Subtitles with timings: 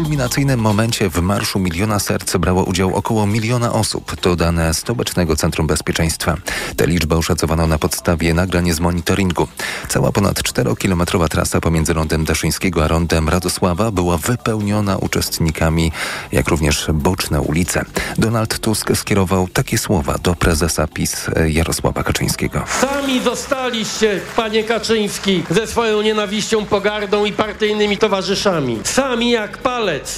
[0.00, 4.16] kulminacyjnym momencie w Marszu Miliona Serc brało udział około miliona osób.
[4.16, 6.36] To dane Stołecznego Centrum Bezpieczeństwa.
[6.76, 9.48] Tę liczbę oszacowano na podstawie nagrań z monitoringu.
[9.88, 15.92] Cała ponad 4-kilometrowa trasa pomiędzy rondem Daszyńskiego a rondem Radosława była wypełniona uczestnikami,
[16.32, 17.84] jak również boczne ulice.
[18.18, 22.64] Donald Tusk skierował takie słowa do prezesa PiS Jarosława Kaczyńskiego.
[22.80, 28.78] Sami zostaliście, panie Kaczyński, ze swoją nienawiścią, pogardą i partyjnymi towarzyszami.
[28.84, 29.58] Sami jak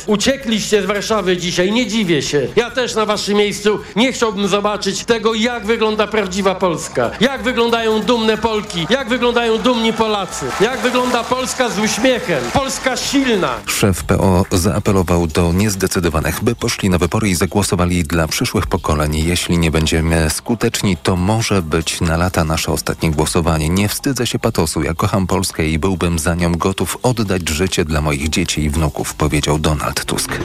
[0.06, 2.48] Uciekliście z Warszawy dzisiaj, nie dziwię się.
[2.56, 7.10] Ja też na waszym miejscu nie chciałbym zobaczyć tego, jak wygląda prawdziwa Polska.
[7.20, 10.46] Jak wyglądają dumne Polki, jak wyglądają dumni Polacy.
[10.60, 12.44] Jak wygląda Polska z uśmiechem.
[12.52, 13.54] Polska silna.
[13.66, 19.16] Szef PO zaapelował do niezdecydowanych, by poszli na wybory i zagłosowali dla przyszłych pokoleń.
[19.16, 23.68] Jeśli nie będziemy skuteczni, to może być na lata nasze ostatnie głosowanie.
[23.68, 24.82] Nie wstydzę się patosu.
[24.82, 29.14] Ja kocham Polskę i byłbym za nią gotów oddać życie dla moich dzieci i wnuków,
[29.14, 30.38] powiedział Donald Tusk.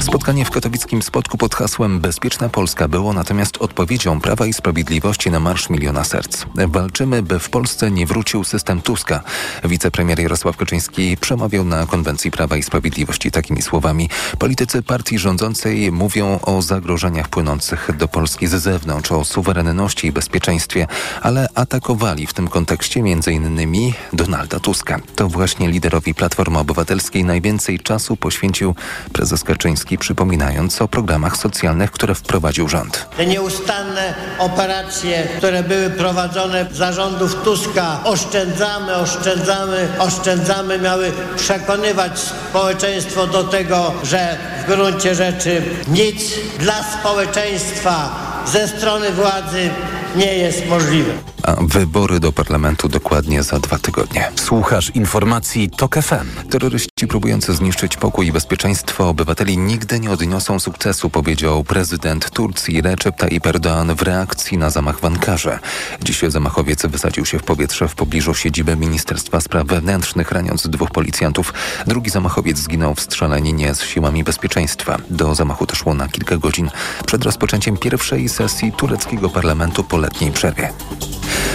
[0.00, 5.40] Spotkanie w katowickim spotku pod hasłem Bezpieczna Polska było natomiast odpowiedzią Prawa i Sprawiedliwości na
[5.40, 6.46] Marsz Miliona Serc.
[6.68, 9.22] Walczymy, by w Polsce nie wrócił system Tuska.
[9.64, 14.08] Wicepremier Jarosław Kaczyński przemawiał na konwencji Prawa i Sprawiedliwości takimi słowami.
[14.38, 20.86] Politycy partii rządzącej mówią o zagrożeniach płynących do Polski z zewnątrz, o suwerenności i bezpieczeństwie,
[21.22, 23.92] ale atakowali w tym kontekście m.in.
[24.12, 25.00] Donalda Tuska.
[25.16, 28.74] To właśnie liderowi Platformy Obywatelskiej najwięcej czasu poświęcił
[29.12, 33.06] prezes Kaczyński, przypominając o programach socjalnych, które wprowadził rząd.
[33.16, 43.44] Te nieustanne operacje, które były prowadzone zarządów Tuska, oszczędzamy, oszczędzamy, oszczędzamy, miały przekonywać społeczeństwo do
[43.44, 46.22] tego, że w gruncie rzeczy nic
[46.58, 48.10] dla społeczeństwa
[48.46, 49.70] ze strony władzy
[50.16, 51.12] nie jest możliwe.
[51.42, 54.30] A wybory do parlamentu dokładnie za dwa tygodnie.
[54.36, 56.50] Słuchasz informacji TOK FM.
[56.50, 63.16] Terroryści próbujący zniszczyć pokój i bezpieczeństwo obywateli nigdy nie odniosą sukcesu, powiedział prezydent Turcji Recep
[63.16, 65.58] Tayyip Erdoğan w reakcji na zamach w Ankarze.
[66.02, 71.54] Dziś zamachowiec wysadził się w powietrze w pobliżu siedziby Ministerstwa Spraw Wewnętrznych, raniąc dwóch policjantów.
[71.86, 74.98] Drugi zamachowiec zginął w strzelaninie z siłami bezpieczeństwa.
[75.10, 76.70] Do zamachu doszło na kilka godzin
[77.06, 80.72] przed rozpoczęciem pierwszej sesji tureckiego parlamentu po letniej przerwie.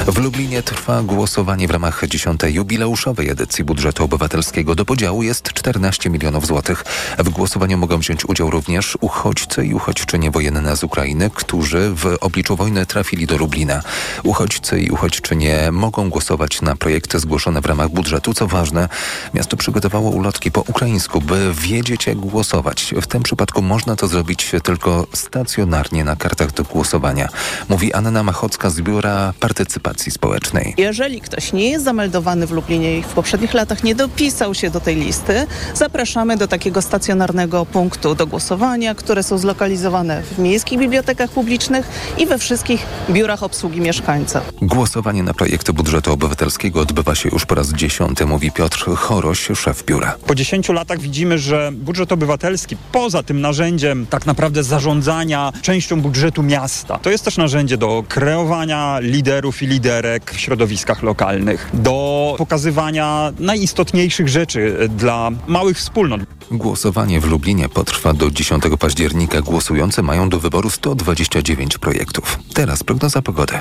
[0.08, 2.42] W Lublinie trwa głosowanie w ramach 10.
[2.48, 4.76] jubileuszowej edycji budżetu obywatelskiego.
[4.76, 6.84] Do podziału jest 14 milionów złotych.
[7.18, 12.56] W głosowaniu mogą wziąć udział również uchodźcy i uchodźczynie wojenne z Ukrainy, którzy w obliczu
[12.56, 13.82] wojny trafili do Lublina.
[14.24, 18.34] Uchodźcy i uchodźczynie mogą głosować na projekty zgłoszone w ramach budżetu.
[18.34, 18.90] Co ważne,
[19.34, 22.94] miasto przygotowało ulotki po ukraińsku, by wiedzieć jak głosować.
[23.02, 27.30] W tym przypadku można to zrobić tylko stacjonarnie na kartach do głosowania,
[27.70, 30.74] mówi Anna Machocka z Biura Partycypacji Społecznej.
[30.78, 34.80] Jeżeli ktoś nie jest zameldowany w Lublinie i w poprzednich latach nie dopisał się do
[34.80, 35.27] tej listy,
[35.74, 42.26] zapraszamy do takiego stacjonarnego punktu do głosowania, które są zlokalizowane w miejskich bibliotekach publicznych i
[42.26, 44.42] we wszystkich biurach obsługi mieszkańca.
[44.62, 49.84] Głosowanie na projekty budżetu obywatelskiego odbywa się już po raz dziesiąty, mówi Piotr Choroś, szef
[49.86, 50.16] biura.
[50.28, 56.44] Po 10 latach widzimy, że budżet obywatelski, poza tym narzędziem tak naprawdę zarządzania częścią budżetu
[56.44, 63.34] miasta, to jest też narzędzie do kreowania liderów i liderek w środowiskach lokalnych, do pokazywania
[63.40, 65.17] najistotniejszych rzeczy dla
[65.48, 66.22] małych wspólnot.
[66.52, 69.42] Głosowanie w Lublinie potrwa do 10 października.
[69.42, 72.40] Głosujący mają do wyboru 129 projektów.
[72.54, 73.60] Teraz prognoza pogody.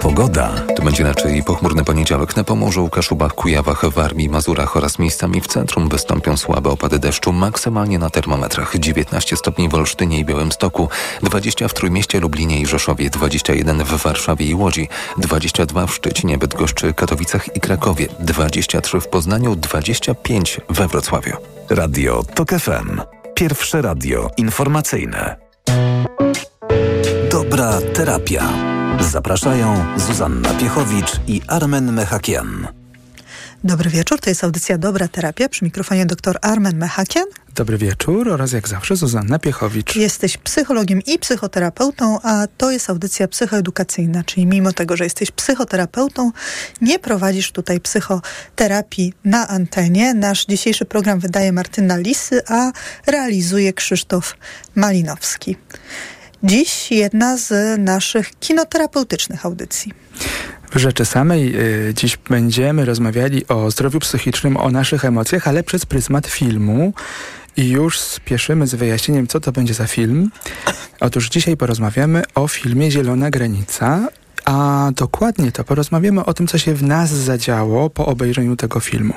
[0.00, 0.50] Pogoda.
[0.76, 5.88] To będzie raczej pochmurny poniedziałek na Pomorzu, Kaszubach, Kujawach, Warmii, Mazurach oraz miejscami w centrum
[5.88, 10.88] wystąpią słabe opady deszczu, maksymalnie na termometrach 19 stopni w Olsztynie i Białymstoku,
[11.22, 14.88] 20 w Trójmieście, Lublinie i Rzeszowie, 21 w Warszawie i Łodzi,
[15.18, 21.36] 22 w Szczecinie, Bydgoszczy, Katowicach i Krakowie, 23 w Poznaniu, 25 we Wrocławiu.
[21.70, 23.00] Radio TOK FM.
[23.34, 25.36] Pierwsze radio informacyjne.
[27.30, 28.77] Dobra terapia.
[29.00, 32.68] Zapraszają Zuzanna Piechowicz i Armen Mechakian.
[33.64, 37.24] Dobry wieczór, to jest audycja Dobra Terapia przy mikrofonie dr Armen Mechakian.
[37.54, 39.96] Dobry wieczór oraz jak zawsze Zuzanna Piechowicz.
[39.96, 46.32] Jesteś psychologiem i psychoterapeutą, a to jest audycja psychoedukacyjna, czyli mimo tego, że jesteś psychoterapeutą,
[46.80, 50.14] nie prowadzisz tutaj psychoterapii na antenie.
[50.14, 52.72] Nasz dzisiejszy program wydaje Martyna Lisy, a
[53.06, 54.36] realizuje Krzysztof
[54.74, 55.56] Malinowski.
[56.42, 59.92] Dziś jedna z naszych kinoterapeutycznych audycji.
[60.70, 61.56] W rzeczy samej
[61.88, 66.92] y, dziś będziemy rozmawiali o zdrowiu psychicznym, o naszych emocjach, ale przez pryzmat filmu.
[67.56, 70.30] I już spieszymy z wyjaśnieniem, co to będzie za film.
[71.00, 74.08] Otóż dzisiaj porozmawiamy o filmie Zielona Granica,
[74.44, 79.14] a dokładnie to porozmawiamy o tym, co się w nas zadziało po obejrzeniu tego filmu.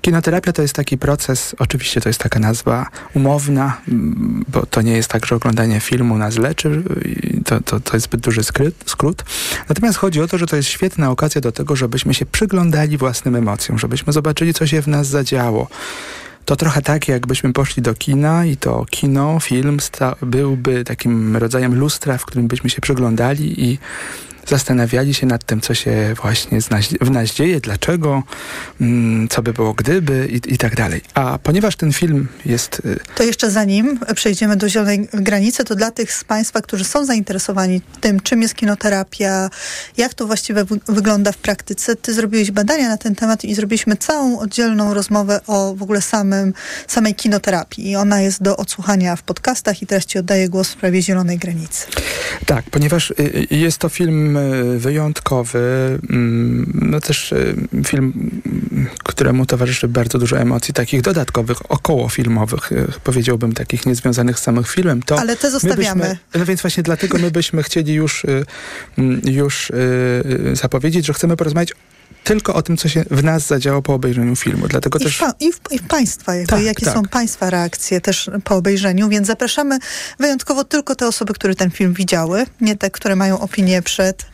[0.00, 4.92] Kinoterapia to jest taki proces, oczywiście to jest taka nazwa umowna, mm, bo to nie
[4.92, 6.82] jest tak, że oglądanie filmu nas leczy,
[7.44, 9.24] to, to, to jest zbyt duży skryt, skrót.
[9.68, 13.36] Natomiast chodzi o to, że to jest świetna okazja do tego, żebyśmy się przyglądali własnym
[13.36, 15.68] emocjom, żebyśmy zobaczyli, co się w nas zadziało.
[16.44, 19.78] To trochę tak, jakbyśmy poszli do kina i to kino, film
[20.22, 23.78] byłby takim rodzajem lustra, w którym byśmy się przyglądali i
[24.50, 26.58] zastanawiali się nad tym, co się właśnie
[27.00, 28.22] w nas dzieje, dlaczego,
[28.80, 31.00] mm, co by było gdyby i, i tak dalej.
[31.14, 32.82] A ponieważ ten film jest...
[32.84, 37.04] y, To jeszcze zanim przejdziemy do zielonej granicy, to dla tych z Państwa, którzy są
[37.04, 39.50] zainteresowani tym, czym jest kinoterapia,
[39.96, 43.96] jak to właściwie wy- wygląda w praktyce, Ty zrobiłeś badania na ten temat i zrobiliśmy
[43.96, 46.52] całą oddzielną rozmowę o w ogóle samym,
[46.86, 47.90] samej kinoterapii.
[47.90, 51.38] I ona jest do odsłuchania w podcastach i teraz Ci oddaję głos w sprawie zielonej
[51.38, 51.86] granicy.
[52.46, 53.14] Tak, ponieważ y,
[53.52, 54.38] y, jest to film
[54.78, 55.58] wyjątkowy,
[56.10, 57.54] mm, no też y,
[57.86, 58.30] film,
[59.04, 65.02] któremu towarzyszy bardzo dużo emocji, takich dodatkowych, okołofilmowych, y, powiedziałbym, takich niezwiązanych z samym filmem.
[65.02, 66.02] To Ale te my zostawiamy.
[66.02, 68.44] Byśmy, no więc właśnie dlatego my byśmy chcieli już, y,
[68.98, 69.72] mm, już
[70.52, 71.72] zapowiedzieć, że chcemy porozmawiać
[72.24, 74.68] tylko o tym, co się w nas zadziało po obejrzeniu filmu.
[74.68, 75.16] Dlatego I, też...
[75.16, 76.94] w, pa- i, w, I w Państwa, jakby, Tak, jakie tak.
[76.94, 79.78] są Państwa reakcje też po obejrzeniu, więc zapraszamy
[80.18, 84.24] wyjątkowo tylko te osoby, które ten film widziały, nie te, które mają opinię przed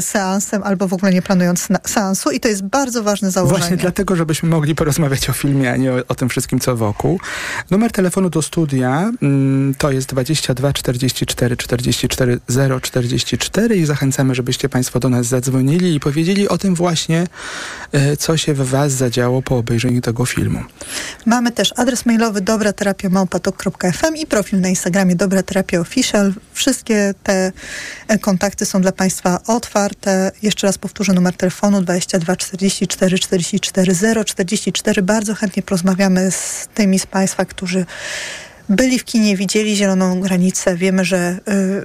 [0.00, 3.58] seansem albo w ogóle nie planując seansu i to jest bardzo ważne założenie.
[3.58, 7.20] Właśnie dlatego, żebyśmy mogli porozmawiać o filmie, a nie o, o tym wszystkim, co wokół.
[7.70, 12.40] Numer telefonu do studia mm, to jest 22 44 44
[12.82, 17.26] 044 i zachęcamy, żebyście Państwo do nas zadzwonili i powiedzieli o tym właśnie,
[17.92, 20.60] e, co się w Was zadziało po obejrzeniu tego filmu.
[21.26, 26.32] Mamy też adres mailowy dobraterapia.małpatok.fm i profil na Instagramie Dobra Terapia Official.
[26.52, 27.52] Wszystkie te
[28.08, 30.32] e, kontakty są dla Państwa otwarte.
[30.42, 35.02] Jeszcze raz powtórzę numer telefonu 22 44 44 044.
[35.02, 37.86] Bardzo chętnie porozmawiamy z tymi z Państwa, którzy
[38.68, 40.76] byli w kinie, widzieli Zieloną Granicę.
[40.76, 41.38] Wiemy, że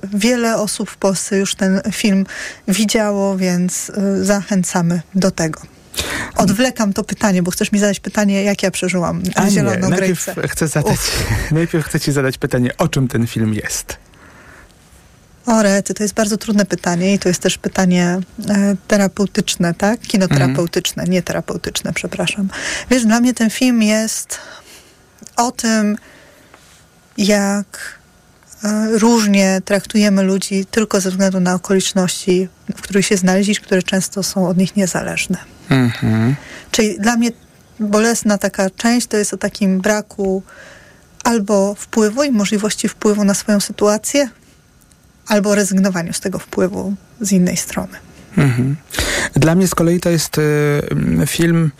[0.03, 2.25] y, wiele osób w Polsce już ten film
[2.67, 5.61] widziało, więc y, zachęcamy do tego.
[6.35, 10.25] Odwlekam to pytanie, bo chcesz mi zadać pytanie, jak ja przeżyłam A nie, Zieloną najpierw
[10.25, 10.47] Granicę.
[10.47, 10.99] chcę, zadać,
[11.51, 14.08] najpierw chcę Ci zadać pytanie, o czym ten film jest.
[15.49, 18.19] O rety, to jest bardzo trudne pytanie i to jest też pytanie
[18.49, 19.99] e, terapeutyczne, tak?
[19.99, 22.49] Kinoterapeutyczne, nie terapeutyczne, przepraszam.
[22.89, 24.37] Wiesz, dla mnie ten film jest
[25.35, 25.97] o tym,
[27.17, 27.99] jak
[28.63, 34.23] e, różnie traktujemy ludzi tylko ze względu na okoliczności, w których się znaleźli, które często
[34.23, 35.37] są od nich niezależne.
[35.69, 36.35] Mhm.
[36.71, 37.31] Czyli dla mnie
[37.79, 40.43] bolesna taka część to jest o takim braku
[41.23, 44.29] albo wpływu i możliwości wpływu na swoją sytuację,
[45.29, 47.97] albo rezygnowaniu z tego wpływu z innej strony.
[48.37, 48.75] Mhm.
[49.33, 50.41] Dla mnie z kolei to jest y,
[50.91, 51.71] mm, film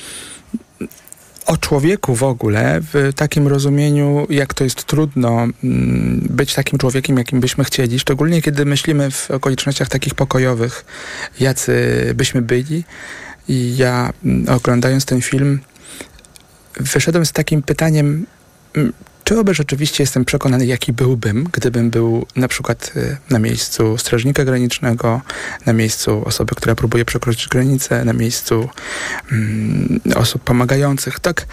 [1.45, 7.17] o człowieku w ogóle, w takim rozumieniu, jak to jest trudno mm, być takim człowiekiem,
[7.17, 10.85] jakim byśmy chcieli, szczególnie kiedy myślimy w okolicznościach takich pokojowych,
[11.39, 11.73] jacy
[12.15, 12.83] byśmy byli.
[13.47, 15.59] I ja mm, oglądając ten film,
[16.79, 18.25] wyszedłem z takim pytaniem,
[19.29, 24.45] czy oby rzeczywiście jestem przekonany, jaki byłbym, gdybym był na przykład y, na miejscu strażnika
[24.45, 25.21] granicznego,
[25.65, 28.69] na miejscu osoby, która próbuje przekroczyć granicę, na miejscu
[29.31, 31.19] mm, osób pomagających.
[31.19, 31.45] Tak,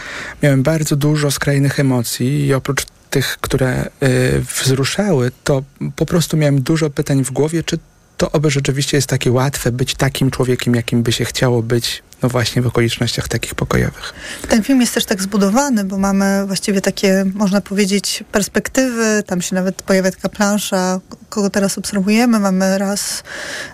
[0.43, 5.63] miałem bardzo dużo skrajnych emocji i oprócz tych, które y, wzruszały, to
[5.97, 7.79] po prostu miałem dużo pytań w głowie, czy
[8.17, 12.29] to oby rzeczywiście jest takie łatwe być takim człowiekiem, jakim by się chciało być, no
[12.29, 14.15] właśnie w okolicznościach takich pokojowych.
[14.49, 19.23] Ten film jest też tak zbudowany, bo mamy właściwie takie, można powiedzieć, perspektywy.
[19.27, 22.41] Tam się nawet pojawia taka plansza, kogo teraz obserwujemy.
[22.41, 23.23] Mamy raz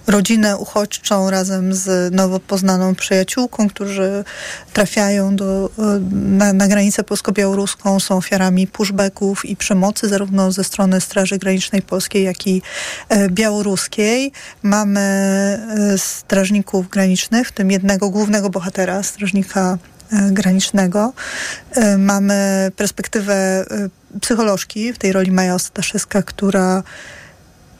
[0.06, 4.24] rodzinę uchodźczą razem z nowo poznaną przyjaciółką, którzy
[4.72, 5.70] trafiają do,
[6.12, 12.24] na, na granicę polsko-białoruską, są ofiarami pushbacków i przemocy zarówno ze strony Straży Granicznej Polskiej,
[12.24, 12.62] jak i
[13.08, 14.32] e, białoruskiej.
[14.62, 19.78] Mamy e, strażników granicznych, w tym jednego głównego bohatera, strażnika
[20.12, 21.12] e, granicznego.
[21.70, 23.64] E, Mamy perspektywę e,
[24.20, 26.82] psycholożki, w tej roli Maja Ostaszewska, która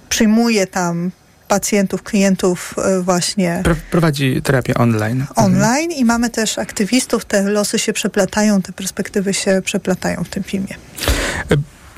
[0.09, 1.11] przyjmuje tam
[1.49, 5.21] pacjentów, klientów właśnie Pro- prowadzi terapię online.
[5.21, 5.47] Mhm.
[5.47, 7.25] online i mamy też aktywistów.
[7.25, 10.75] Te losy się przeplatają, te perspektywy się przeplatają w tym filmie.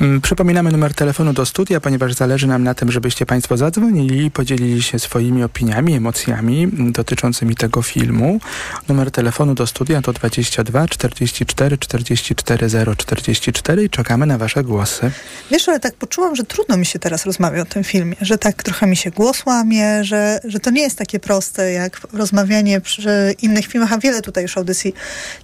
[0.01, 4.31] Mm, Przypominamy numer telefonu do studia, ponieważ zależy nam na tym, żebyście Państwo zadzwonili i
[4.31, 8.41] podzielili się swoimi opiniami, emocjami dotyczącymi tego filmu.
[8.89, 15.11] Numer telefonu do studia to 22 44 44 044 i czekamy na Wasze głosy.
[15.51, 18.63] Wiesz, ale tak poczułam, że trudno mi się teraz rozmawia o tym filmie, że tak
[18.63, 23.35] trochę mi się głos łamie, że, że to nie jest takie proste jak rozmawianie przy
[23.43, 24.95] innych filmach, a wiele tutaj już audycji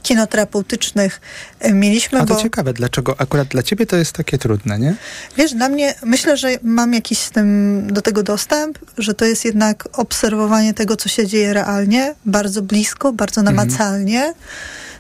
[0.02, 1.20] kinoterapeutycznych
[1.60, 4.94] e, mieliśmy, A to bo ciekawe, dlaczego akurat dla Ciebie to jest takie trudne, nie?
[5.36, 9.44] wiesz, dla mnie, myślę, że mam jakiś z tym, do tego dostęp, że to jest
[9.44, 14.34] jednak obserwowanie tego, co się dzieje realnie, bardzo blisko, bardzo namacalnie,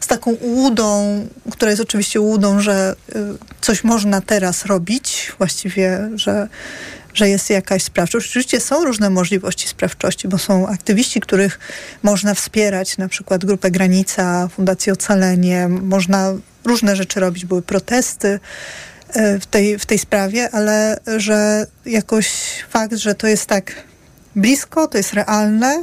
[0.00, 3.14] z taką ułudą, która jest oczywiście ułudą, że y,
[3.60, 6.48] coś można teraz robić, właściwie, że
[7.14, 8.28] że jest jakaś sprawczość.
[8.28, 11.58] Oczywiście są różne możliwości sprawczości, bo są aktywiści, których
[12.02, 16.32] można wspierać, na przykład Grupę Granica, Fundację Ocalenie, można
[16.64, 18.40] różne rzeczy robić, były protesty
[19.40, 22.28] w tej, w tej sprawie, ale że jakoś
[22.68, 23.72] fakt, że to jest tak
[24.36, 25.82] blisko, to jest realne,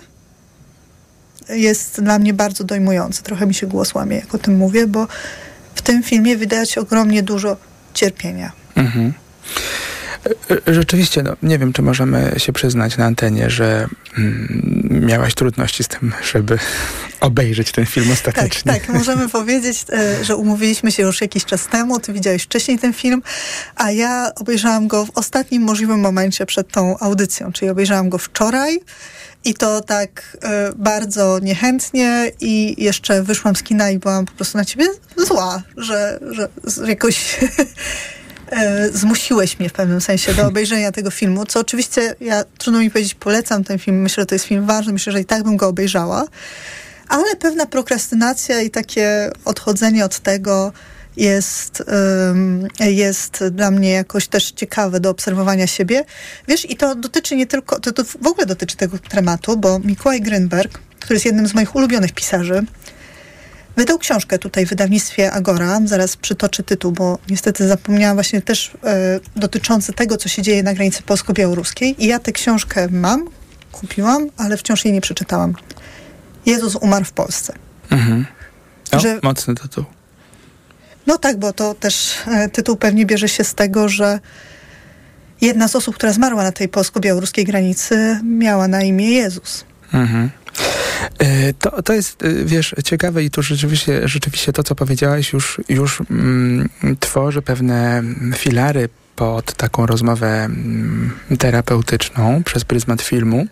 [1.49, 3.23] jest dla mnie bardzo dojmujący.
[3.23, 5.07] Trochę mi się głos łamie, jak o tym mówię, bo
[5.75, 7.57] w tym filmie widać ogromnie dużo
[7.93, 8.51] cierpienia.
[8.75, 9.13] Mhm.
[10.67, 15.87] Rzeczywiście, no, nie wiem, czy możemy się przyznać na antenie, że mm, miałaś trudności z
[15.87, 16.59] tym, żeby
[17.19, 18.73] obejrzeć ten film Tak, ostatecznie.
[18.73, 22.93] tak, możemy powiedzieć, e, że umówiliśmy się już jakiś czas temu, ty widziałeś wcześniej ten
[22.93, 23.21] film,
[23.75, 28.79] a ja obejrzałam go w ostatnim możliwym momencie przed tą audycją, czyli obejrzałam go wczoraj
[29.45, 34.57] i to tak e, bardzo niechętnie i jeszcze wyszłam z kina i byłam po prostu
[34.57, 34.85] na ciebie
[35.17, 36.49] zła, że, że
[36.87, 37.35] jakoś
[38.93, 43.15] zmusiłeś mnie w pewnym sensie do obejrzenia tego filmu, co oczywiście ja, trudno mi powiedzieć,
[43.15, 45.67] polecam ten film, myślę, że to jest film ważny, myślę, że i tak bym go
[45.67, 46.25] obejrzała,
[47.07, 50.73] ale pewna prokrastynacja i takie odchodzenie od tego
[51.17, 51.83] jest,
[52.79, 56.03] jest dla mnie jakoś też ciekawe do obserwowania siebie.
[56.47, 60.21] Wiesz, i to dotyczy nie tylko, to, to w ogóle dotyczy tego tematu, bo Mikołaj
[60.21, 62.65] Grynberg, który jest jednym z moich ulubionych pisarzy,
[63.77, 65.79] wydał książkę tutaj w wydawnictwie Agora.
[65.85, 70.73] Zaraz przytoczę tytuł, bo niestety zapomniałam właśnie też e, dotyczący tego, co się dzieje na
[70.73, 72.03] granicy polsko-białoruskiej.
[72.03, 73.27] I ja tę książkę mam,
[73.71, 75.53] kupiłam, ale wciąż jej nie przeczytałam.
[76.45, 77.53] Jezus umarł w Polsce.
[77.89, 78.25] Mhm.
[78.91, 79.83] O, Że- Mocny tytuł.
[81.07, 84.19] No tak, bo to też e, tytuł pewnie bierze się z tego, że
[85.41, 89.65] jedna z osób, która zmarła na tej polsko-białoruskiej granicy, miała na imię Jezus.
[89.93, 90.29] Mhm.
[91.19, 95.61] E, To, to jest, e, wiesz, ciekawe i tu rzeczywiście, rzeczywiście to, co powiedziałaś, już,
[95.69, 98.03] już mm, tworzy pewne
[98.35, 103.47] filary pod taką rozmowę mm, terapeutyczną przez pryzmat filmu.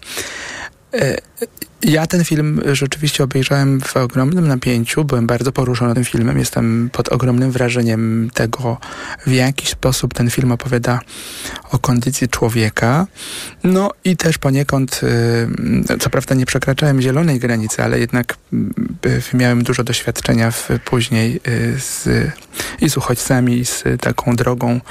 [1.88, 7.10] Ja ten film rzeczywiście obejrzałem w ogromnym napięciu, byłem bardzo poruszony tym filmem, jestem pod
[7.10, 8.78] ogromnym wrażeniem tego,
[9.26, 11.00] w jaki sposób ten film opowiada
[11.72, 13.08] o kondycji człowieka.
[13.64, 15.02] No i też poniekąd,
[15.94, 18.38] y, co prawda nie przekraczałem zielonej granicy, ale jednak
[19.06, 22.08] y, miałem dużo doświadczenia w, później y, z,
[22.82, 24.82] i z uchodźcami, i z taką drogą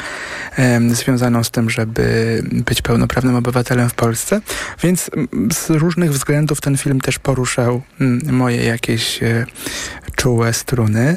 [0.88, 4.40] związaną z tym, żeby być pełnoprawnym obywatelem w Polsce.
[4.82, 9.46] Więc mm, z różnych względów ten film też poruszał mm, moje jakieś e,
[10.16, 11.16] czułe struny.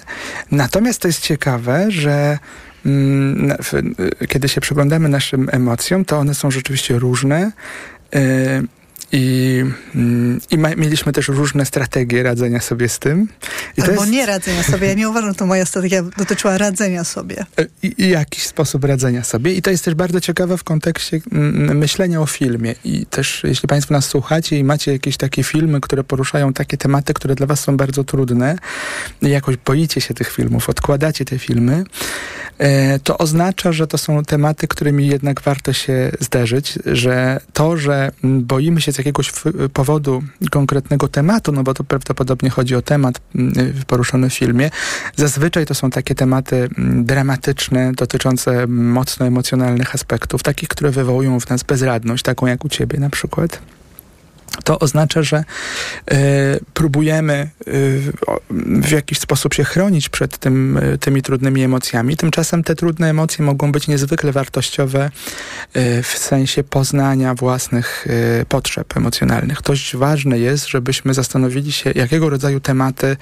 [0.52, 2.40] Natomiast to jest ciekawe, że
[2.86, 3.52] mm,
[4.22, 7.52] y, kiedy się przyglądamy naszym emocjom, to one są rzeczywiście różne.
[9.12, 9.64] I,
[9.96, 13.28] mm, i ma, mieliśmy też różne strategie radzenia sobie z tym.
[13.78, 14.88] I Albo nie radzenia sobie.
[14.88, 17.46] Ja nie uważam, że to moja strategia dotyczyła radzenia sobie.
[17.84, 19.54] i, i jakiś sposób radzenia sobie.
[19.54, 22.76] I to jest też bardzo ciekawe w kontekście mm, myślenia o filmie.
[22.84, 27.14] I też jeśli Państwo nas słuchacie i macie jakieś takie filmy, które poruszają takie tematy,
[27.14, 28.58] które dla Was są bardzo trudne
[29.22, 31.84] i jakoś boicie się tych filmów, odkładacie te filmy,
[32.58, 38.12] e, to oznacza, że to są tematy, którymi jednak warto się zderzyć, że to, że
[38.24, 39.32] boimy się z jakiegoś
[39.74, 43.54] powodu konkretnego tematu, no bo to prawdopodobnie chodzi o temat mm,
[43.88, 44.70] poruszony w filmie,
[45.16, 51.50] zazwyczaj to są takie tematy mm, dramatyczne, dotyczące mocno emocjonalnych aspektów, takich, które wywołują w
[51.50, 53.60] nas bezradność, taką jak u ciebie na przykład.
[54.64, 55.44] To oznacza, że e,
[56.74, 57.50] próbujemy
[58.28, 58.40] o-
[58.82, 62.18] w jakiś sposób się chronić przed tym, e, tymi trudnymi emocjami.
[62.18, 65.12] Tymczasem te trudne emocje mogą być niezwykle wartościowe
[65.74, 68.08] e, w sensie poznania własnych
[68.50, 69.62] potrzeb emocjonalnych.
[69.62, 73.18] Dość ważne jest, żebyśmy zastanowili się, jakiego rodzaju tematy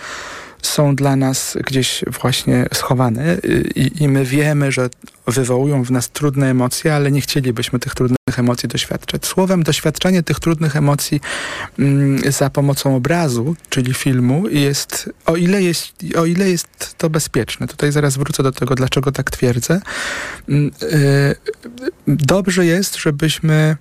[0.66, 3.38] są dla nas gdzieś właśnie schowane
[3.76, 4.90] i, i my wiemy, że
[5.28, 9.26] wywołują w nas trudne emocje, ale nie chcielibyśmy tych trudnych emocji doświadczać.
[9.26, 11.22] Słowem, doświadczanie tych trudnych emocji
[11.80, 17.68] mm, za pomocą obrazu, czyli filmu, jest o, ile jest, o ile jest to bezpieczne.
[17.68, 19.82] Tutaj zaraz wrócę do tego, dlaczego tak twierdzę.
[20.50, 21.36] Mm, y,
[22.08, 23.78] dobrze jest, żebyśmy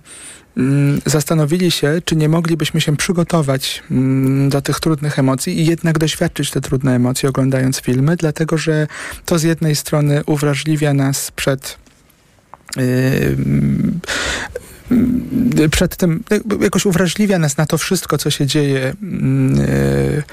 [1.05, 6.51] zastanowili się, czy nie moglibyśmy się przygotować mm, do tych trudnych emocji i jednak doświadczyć
[6.51, 8.87] te trudne emocje oglądając filmy, dlatego że
[9.25, 11.77] to z jednej strony uwrażliwia nas przed
[12.77, 13.37] Yy,
[15.69, 16.23] przed tym
[16.61, 20.23] jakoś uwrażliwia nas na to wszystko, co się dzieje yy,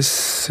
[0.00, 0.48] z,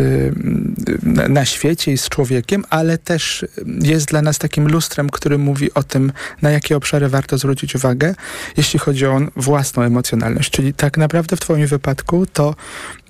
[1.29, 3.45] na świecie i z człowiekiem, ale też
[3.81, 8.15] jest dla nas takim lustrem, który mówi o tym, na jakie obszary warto zwrócić uwagę,
[8.57, 10.51] jeśli chodzi o własną emocjonalność.
[10.51, 12.55] Czyli tak naprawdę w Twoim wypadku to,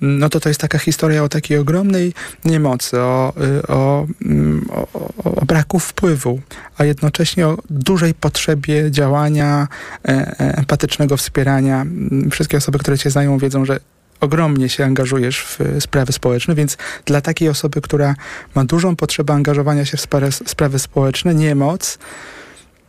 [0.00, 2.12] no to, to jest taka historia o takiej ogromnej
[2.44, 3.32] niemocy, o,
[3.68, 4.06] o,
[4.68, 4.88] o,
[5.24, 6.40] o braku wpływu,
[6.78, 9.68] a jednocześnie o dużej potrzebie działania,
[10.04, 11.86] e, e, empatycznego wspierania.
[12.30, 13.80] Wszystkie osoby, które Cię znają, wiedzą, że
[14.22, 18.14] ogromnie się angażujesz w sprawy społeczne, więc dla takiej osoby, która
[18.54, 20.00] ma dużą potrzebę angażowania się w
[20.46, 21.98] sprawy, społeczne, niemoc,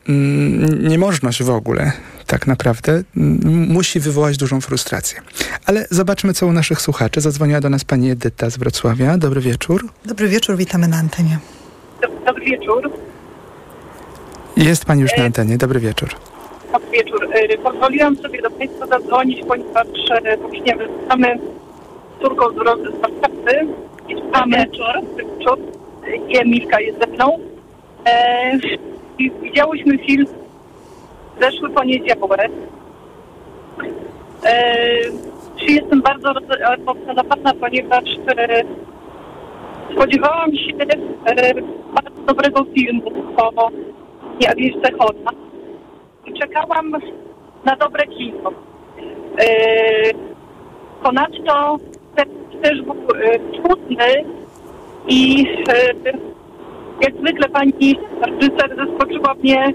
[0.10, 1.92] mm, niemożność w ogóle
[2.28, 3.04] tak naprawdę
[3.46, 5.22] musi wywołać dużą frustrację.
[5.66, 7.22] Ale zobaczmy, co u naszych słuchaczy.
[7.22, 9.18] Zadzwoniła do nas pani Edyta z Wrocławia.
[9.18, 9.90] Dobry wieczór.
[10.06, 11.40] Dobry wieczór, witamy na antenie.
[12.26, 12.92] Dobry wieczór.
[14.58, 15.58] Jest pani już na antenie.
[15.58, 16.10] Dobry wieczór.
[16.74, 17.28] Dobry wieczór.
[17.34, 20.76] E, pozwoliłam sobie do Państwa zadzwonić, ponieważ e, właśnie
[21.10, 21.40] mamy
[22.18, 22.56] z córką z
[23.02, 23.68] Warszawy
[24.10, 25.58] i mamy wieczór.
[26.30, 27.40] I Emilka jest ze mną.
[28.06, 28.52] E,
[29.20, 30.26] I widziałyśmy film
[31.42, 32.52] zeszły poniedziałek.
[34.46, 34.86] E,
[35.68, 36.34] jestem bardzo
[36.74, 38.04] emocjonowana, ponieważ
[38.38, 38.64] e,
[39.94, 40.74] spodziewałam się
[41.26, 41.54] e,
[41.94, 43.70] bardzo dobrego filmu o
[44.40, 45.53] i Agnieszce Chora
[46.26, 46.92] i czekałam
[47.66, 48.52] na dobre kino.
[49.40, 50.14] Yy,
[51.04, 51.78] ponadto
[52.62, 54.26] też był yy, trudny
[55.08, 56.14] i yy,
[57.02, 59.74] jak zwykle pani reżyser zaskoczyła mnie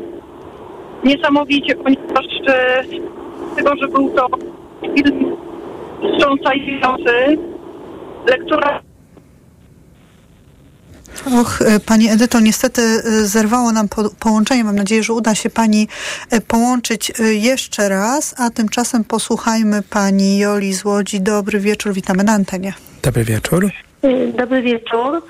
[1.04, 2.26] niesamowicie, ponieważ
[2.90, 3.00] yy,
[3.56, 4.26] tego, że był to
[4.94, 5.36] film
[6.02, 7.38] wstrząsający,
[8.26, 8.87] lektura
[11.32, 14.64] Och, e, Pani Edyto, niestety e, zerwało nam po połączenie.
[14.64, 15.88] Mam nadzieję, że uda się Pani
[16.30, 21.20] e, połączyć jeszcze raz, a tymczasem posłuchajmy Pani Joli z Łodzi.
[21.20, 22.74] Dobry wieczór, witamy na antenie.
[23.02, 23.70] Dobry wieczór.
[24.38, 25.22] Dobry wieczór.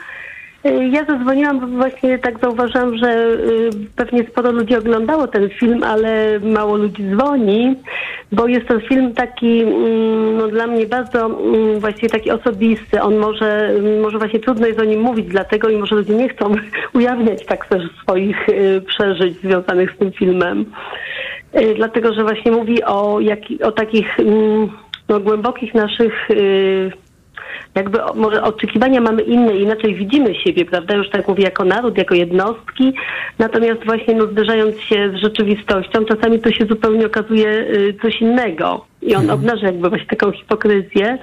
[0.67, 5.82] Y, ja zadzwoniłam, bo właśnie tak zauważyłam, że y, pewnie sporo ludzi oglądało ten film,
[5.85, 7.75] ale mało ludzi dzwoni,
[8.32, 13.02] bo jest to film taki mm, no, dla mnie bardzo mm, właściwie taki osobisty.
[13.02, 16.54] On może, może właśnie trudno jest o nim mówić dlatego i może ludzie nie chcą
[16.99, 20.65] ujawniać tak też swoich y, przeżyć związanych z tym filmem.
[21.76, 24.69] Dlatego, że właśnie mówi o, jak, o takich mm,
[25.09, 26.28] no, głębokich naszych
[27.75, 30.97] jakby może oczekiwania mamy inne, inaczej widzimy siebie, prawda?
[30.97, 32.93] Już tak mówię, jako naród, jako jednostki.
[33.39, 38.87] Natomiast właśnie no, zderzając się z rzeczywistością, czasami to się zupełnie okazuje y, coś innego.
[39.02, 39.41] I on mhm.
[39.41, 41.19] obnaża jakby właśnie taką hipokryzję.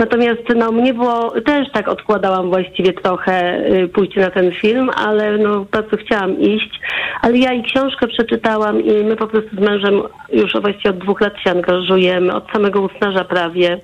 [0.00, 5.38] Natomiast no mnie było, też tak odkładałam właściwie trochę y, pójście na ten film, ale
[5.38, 6.80] no bardzo chciałam iść.
[7.22, 11.20] Ale ja i książkę przeczytałam i my po prostu z mężem już właściwie od dwóch
[11.20, 13.80] lat się angażujemy, od samego usnarza prawie.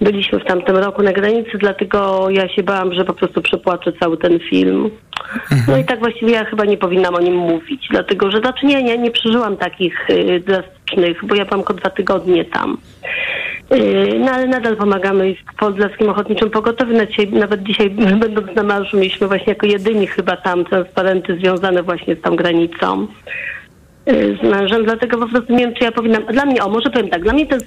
[0.00, 4.16] Byliśmy w tamtym roku na granicy, dlatego ja się bałam, że po prostu przepłaczę cały
[4.16, 4.90] ten film.
[5.52, 5.62] Mhm.
[5.68, 8.82] No i tak właściwie ja chyba nie powinnam o nim mówić, dlatego że znaczy nie,
[8.82, 12.76] nie, nie przeżyłam takich y, drastycznych, bo ja byłam tylko dwa tygodnie tam.
[13.72, 16.96] Y, no ale nadal pomagamy w Polskim Ochotniczym Pogotowym.
[17.32, 22.20] Nawet dzisiaj, będąc na marszu, mieliśmy właśnie jako jedyni chyba tam transparenty związane właśnie z
[22.20, 23.06] tą granicą.
[24.08, 26.24] Y, z mężem, dlatego po prostu nie wiem, czy ja powinnam...
[26.24, 27.60] Dla mnie, o może powiem tak, dla mnie ten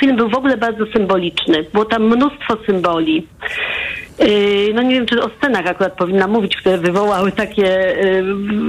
[0.00, 1.64] film był w ogóle bardzo symboliczny.
[1.72, 3.26] Było tam mnóstwo symboli.
[4.20, 8.24] Y, no nie wiem, czy o scenach akurat powinna mówić, które wywołały takie y,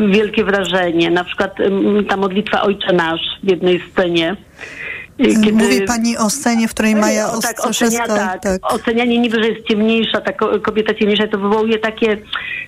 [0.08, 1.12] wielkie wrażenie.
[1.12, 1.58] Na przykład
[2.10, 4.36] ta modlitwa Ojcze Nasz w jednej scenie.
[5.18, 5.52] Kiedy...
[5.52, 8.74] Mówi pani o scenie, w której Maja o, tak, ocenia, tak, tak.
[8.74, 12.18] Ocenianie niby, że jest ciemniejsza, ta kobieta ciemniejsza, to wywołuje takie,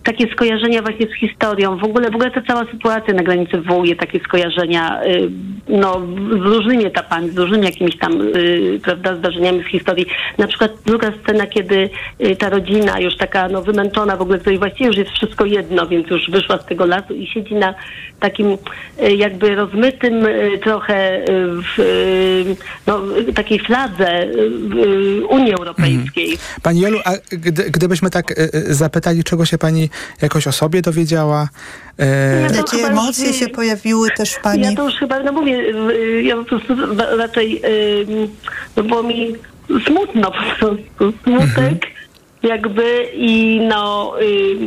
[0.04, 1.78] takie skojarzenia właśnie z historią.
[1.78, 5.30] W ogóle, w ogóle ta cała sytuacja na granicy wywołuje takie skojarzenia y,
[5.68, 10.06] no, z różnymi etapami, z różnymi jakimiś tam y, prawda, zdarzeniami z historii.
[10.38, 11.90] Na przykład druga scena, kiedy
[12.22, 15.88] y, ta rodzina już taka no, wymęczona w ogóle, której właściwie już jest wszystko jedno,
[15.88, 17.74] więc już wyszła z tego lasu i siedzi na
[18.20, 18.58] takim
[19.18, 20.28] jakby rozmytym
[20.64, 21.22] trochę
[21.78, 22.39] w
[22.88, 23.02] no,
[23.36, 24.28] takiej fladze
[25.30, 26.32] Unii Europejskiej.
[26.32, 26.62] Mhm.
[26.62, 29.90] Pani Jolu, a gdy, gdybyśmy tak y, y, zapytali, czego się pani
[30.22, 31.50] jakoś o sobie dowiedziała?
[32.00, 34.64] E, Ja Jakie chyba emocje się pojawiły też w pani?
[34.64, 35.58] Ja to już chyba, no mówię,
[35.92, 36.74] y, ja po prostu
[37.18, 38.28] raczej, y,
[38.76, 39.36] no było mi
[39.86, 40.78] smutno po prostu,
[41.24, 41.86] smutek
[42.44, 44.58] jakby i no, y,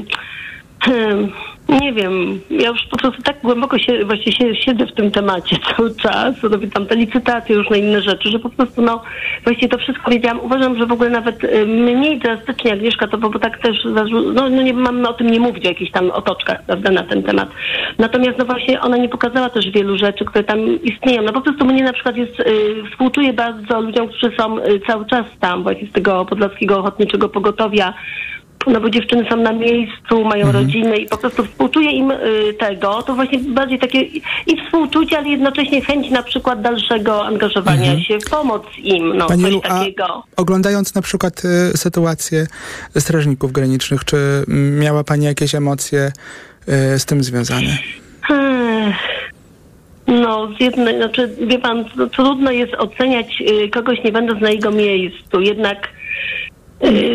[0.81, 1.33] hmm,
[1.81, 5.57] nie wiem, ja już po prostu tak głęboko się, właśnie się, siedzę w tym temacie
[5.77, 9.03] cały czas, robię tam te licytacje, różne inne rzeczy, że po prostu no,
[9.45, 10.41] właśnie to wszystko wiedziałam.
[10.41, 14.05] Uważam, że w ogóle nawet y, mniej drastycznie Agnieszka to, bo, bo tak też, no,
[14.33, 17.49] no nie mam o tym nie mówić, o jakichś tam otoczkach, prawda, na ten temat.
[17.99, 21.23] Natomiast no właśnie ona nie pokazała też wielu rzeczy, które tam istnieją.
[21.23, 22.45] No po prostu mnie na przykład jest, y,
[22.91, 27.95] współczuję bardzo ludziom, którzy są y, cały czas tam, właśnie z tego podlaskiego ochotniczego pogotowia,
[28.67, 33.03] no bo dziewczyny są na miejscu, mają rodziny i po prostu współczuję im y, tego,
[33.03, 34.01] to właśnie bardziej takie
[34.47, 39.53] i współczucie, ale jednocześnie chęć na przykład dalszego angażowania się, pomoc im, no Pani coś
[39.53, 40.23] Lu, takiego.
[40.37, 41.43] oglądając na przykład
[41.75, 42.47] y, sytuację
[42.99, 44.17] strażników granicznych, czy
[44.79, 46.13] miała pani jakieś emocje
[46.95, 47.79] y, z tym związane?
[50.07, 54.51] No, z jednej, znaczy, wie pan, no, trudno jest oceniać y, kogoś nie będąc na
[54.51, 55.89] jego miejscu, jednak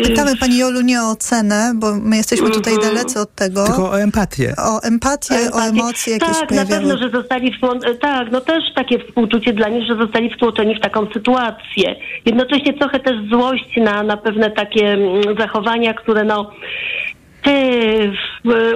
[0.02, 2.94] Pytamy pani Jolu nie o ocenę, bo my jesteśmy tutaj Mhm.
[2.94, 3.66] dalecy od tego.
[3.66, 4.54] Tylko o empatię.
[4.58, 5.68] O empatię, o Empatię.
[5.68, 7.52] emocje jakieś Tak, na pewno, że zostali
[8.00, 11.96] tak, no też takie współczucie dla nich, że zostali wtłoczeni w taką sytuację.
[12.24, 16.50] Jednocześnie trochę też złość na, na pewne takie mm, zachowania, które no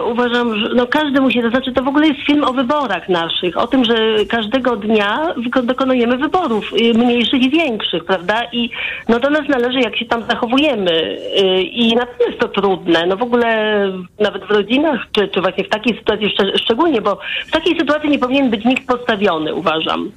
[0.06, 3.56] uważam, że no każdy musi, to znaczy to w ogóle jest film o wyborach naszych,
[3.56, 3.94] o tym, że
[4.28, 8.42] każdego dnia dokonujemy wyborów, y, mniejszych i większych, prawda?
[8.52, 8.70] I
[9.08, 11.18] no do nas należy, jak się tam zachowujemy.
[11.40, 13.72] Y, I na pewno jest to trudne, no w ogóle
[14.20, 18.10] nawet w rodzinach, czy, czy właśnie w takiej sytuacji szcz- szczególnie, bo w takiej sytuacji
[18.10, 20.10] nie powinien być nikt postawiony, uważam.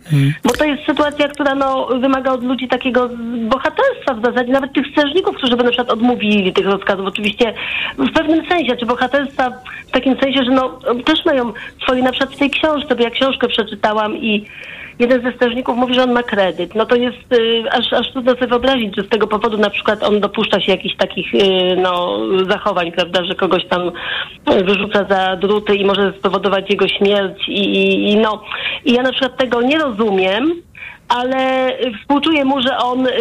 [0.43, 3.09] Bo to jest sytuacja, która no wymaga od ludzi takiego
[3.41, 7.05] bohaterstwa w zasadzie, nawet tych strażników, którzy by na przykład odmówili tych rozkazów.
[7.07, 7.53] Oczywiście
[7.97, 9.51] w pewnym sensie, czy bohaterstwa
[9.87, 13.09] w takim sensie, że no też mają swoje, na przykład w tej książce, bo ja
[13.09, 14.45] książkę przeczytałam i
[14.99, 16.75] jeden ze strażników mówi, że on ma kredyt.
[16.75, 20.03] No to jest y, aż, aż trudno sobie wyobrazić, że z tego powodu na przykład
[20.03, 22.19] on dopuszcza się jakichś takich y, no,
[22.49, 23.91] zachowań, prawda, że kogoś tam
[24.45, 28.43] wyrzuca za druty i może spowodować jego śmierć i, i, i no.
[28.85, 30.61] I ja na przykład tego nie rozumiem,
[31.07, 33.11] ale współczuję mu, że on y,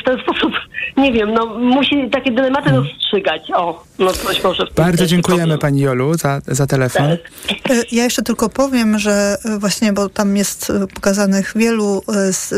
[0.00, 0.52] w ten sposób,
[0.96, 3.50] nie wiem, no musi takie dylematy rozstrzygać.
[3.54, 7.06] O, no coś może Bardzo dziękujemy pani Jolu za, za telefon.
[7.48, 7.70] Tak.
[7.70, 12.02] Y, Ja jeszcze tylko powiem, że y, właśnie, bo tam jest y, pokazanych wielu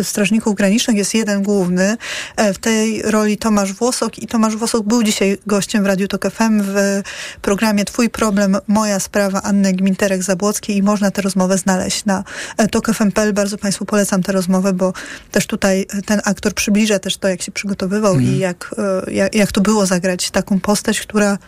[0.03, 1.97] strażników granicznych, jest jeden główny.
[2.37, 6.31] E, W tej roli Tomasz Włosok i Tomasz Włosok był dzisiaj gościem w Radiu Tok
[6.31, 7.03] FM w
[7.43, 12.25] programie Twój problem, moja sprawa Anny Gminterek-Zabłockiej i można tę rozmowę znaleźć na
[12.57, 13.33] e, tokfm.pl.
[13.33, 14.93] Bardzo Państwu polecam tę rozmowę, bo
[15.31, 19.53] też tutaj ten aktor przybliża też to, jak się przygotowywał i jak, e, jak, jak
[19.53, 21.39] to było zagrać taką postać, która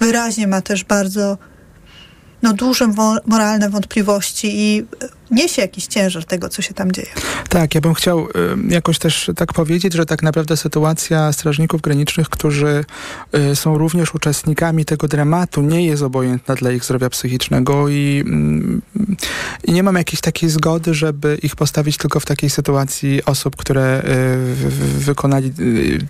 [0.00, 1.38] wyraźnie ma też bardzo
[2.42, 2.88] no, duże
[3.26, 4.86] moralne wątpliwości i
[5.30, 7.08] niesie jakiś ciężar tego, co się tam dzieje.
[7.48, 8.30] Tak, ja bym chciał y,
[8.68, 12.84] jakoś też tak powiedzieć, że tak naprawdę sytuacja strażników granicznych, którzy
[13.52, 18.82] y, są również uczestnikami tego dramatu, nie jest obojętna dla ich zdrowia psychicznego i, mm,
[19.64, 24.02] i nie mam jakiejś takiej zgody, żeby ich postawić tylko w takiej sytuacji osób, które
[24.04, 25.52] y, wykonali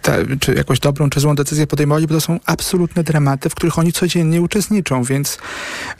[0.02, 3.78] ta, czy jakąś dobrą, czy złą decyzję podejmowali, bo to są absolutne dramaty, w których
[3.78, 5.38] oni codziennie uczestniczą, więc,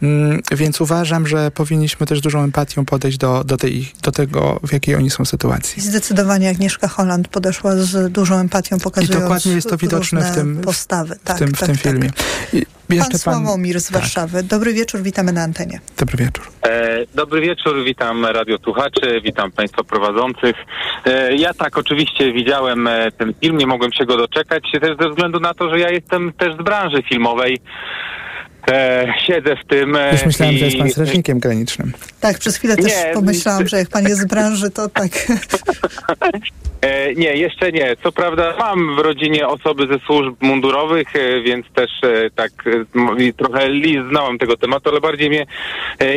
[0.03, 4.73] mm, więc uważam, że powinniśmy też dużą empatią podejść do, do, tej, do tego, w
[4.73, 5.83] jakiej oni są I sytuacji.
[5.83, 11.15] zdecydowanie Agnieszka Holland podeszła z dużą empatią, pokazując dokładnie jest to widoczne w tym- postawy.
[11.15, 11.83] W Tak, tym, tak, w tym tak.
[11.85, 12.11] filmie.
[12.53, 13.93] I Pan pan, Sławomir z tak.
[14.01, 14.43] Warszawy.
[14.43, 15.81] Dobry wieczór, witamy na antenie.
[15.99, 16.45] Dobry wieczór.
[16.63, 20.57] E, dobry wieczór, witam radiosłuchaczy, witam Państwa prowadzących.
[21.05, 25.09] E, ja tak oczywiście widziałem e, ten film, nie mogłem się go doczekać, też ze
[25.09, 27.59] względu na to, że ja jestem też z branży filmowej.
[28.73, 29.97] E, siedzę w tym.
[29.97, 31.93] e, Już myślałem, i- że jest pan strażnikiem granicznym.
[32.21, 35.11] Tak, przez chwilę też Nie, pomyślałam, że jak pan jest z branży, to tak.
[36.81, 37.97] E, nie, jeszcze nie.
[38.03, 42.51] Co prawda mam w rodzinie osoby ze służb mundurowych, e, więc też e, tak
[43.37, 45.47] trochę li znałem tego tematu, ale bardziej mnie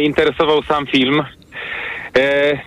[0.02, 1.24] interesował sam film.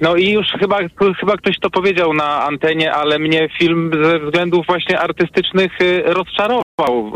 [0.00, 0.78] No i już chyba,
[1.20, 5.72] chyba ktoś to powiedział na antenie, ale mnie film ze względów właśnie artystycznych
[6.04, 7.12] rozczarował.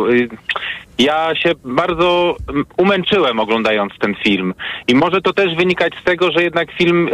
[0.98, 2.36] Ja się bardzo
[2.76, 4.54] umęczyłem oglądając ten film.
[4.88, 7.10] I może to też wynikać z tego, że jednak film,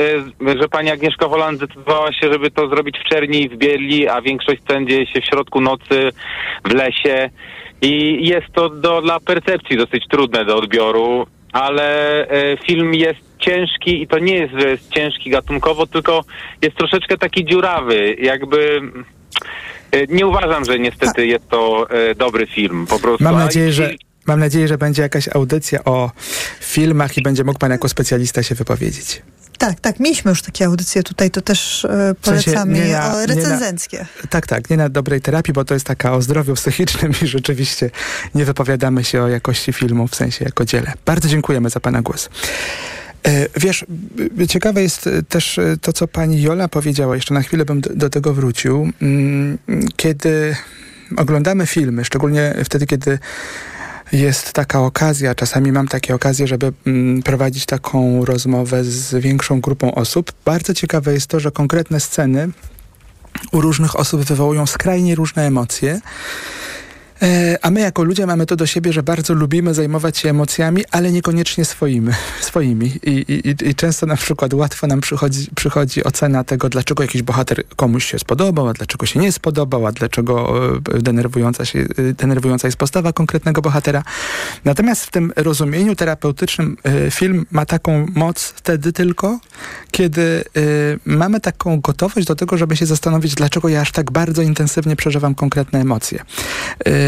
[0.48, 4.08] e, że pani Agnieszka Holland zdecydowała się, żeby to zrobić w czerni i w bieli,
[4.08, 6.10] a większość scen dzieje się w środku nocy,
[6.64, 7.30] w lesie.
[7.82, 14.02] I jest to do, dla percepcji dosyć trudne do odbioru, ale e, film jest ciężki
[14.02, 16.24] i to nie jest, jest ciężki gatunkowo, tylko
[16.62, 18.80] jest troszeczkę taki dziurawy, jakby...
[19.94, 22.86] e, Nie uważam, że niestety jest to e, dobry film.
[22.86, 23.24] Po prostu.
[23.24, 23.90] Mam nadzieję, że
[24.26, 26.10] Mam nadzieję, że będzie jakaś audycja o
[26.60, 29.22] filmach i będzie mógł pan jako specjalista się wypowiedzieć.
[29.58, 32.92] Tak, tak, mieliśmy już takie audycje tutaj, to też e, W sensie polecamy nie je,
[32.92, 34.06] na- o nie na- recenzenckie.
[34.30, 37.90] Tak, tak, nie na dobrej terapii, bo to jest taka o zdrowiu psychicznym i rzeczywiście
[38.34, 40.92] nie wypowiadamy się o jakości filmu, w sensie jako dziele.
[41.06, 42.28] Bardzo dziękujemy za pana głos.
[43.26, 43.84] E, Wiesz,
[44.48, 47.90] ciekawe jest e, też e, to, co pani Jola powiedziała, jeszcze na chwilę bym do,
[47.94, 48.92] do tego wrócił.
[49.02, 49.58] Mm,
[49.96, 50.56] Kiedy
[51.16, 53.18] oglądamy filmy, szczególnie wtedy, kiedy
[54.12, 59.94] jest taka okazja, czasami mam takie okazje, żeby mm, prowadzić taką rozmowę z większą grupą
[59.94, 60.32] osób.
[60.44, 62.48] Bardzo ciekawe jest to, że konkretne sceny
[63.52, 66.00] u różnych osób wywołują skrajnie różne emocje.
[67.24, 70.84] E, A my jako ludzie mamy to do siebie, że bardzo lubimy zajmować się emocjami,
[70.90, 72.12] ale niekoniecznie swoimi.
[72.40, 72.86] swoimi.
[73.02, 77.62] I, i, i- często na przykład łatwo nam przychodzi, przychodzi ocena tego, dlaczego jakiś bohater
[77.76, 80.54] komuś się spodobał, a dlaczego się nie spodobał, a dlaczego
[80.94, 84.02] e, denerwująca, się, e, denerwująca jest postawa konkretnego bohatera.
[84.64, 86.76] Natomiast w tym rozumieniu terapeutycznym
[87.10, 89.38] film ma taką moc wtedy tylko,
[89.90, 90.44] kiedy
[91.04, 95.34] mamy taką gotowość do tego, żeby się zastanowić, dlaczego ja aż tak bardzo intensywnie przeżywam
[95.34, 96.24] konkretne emocje.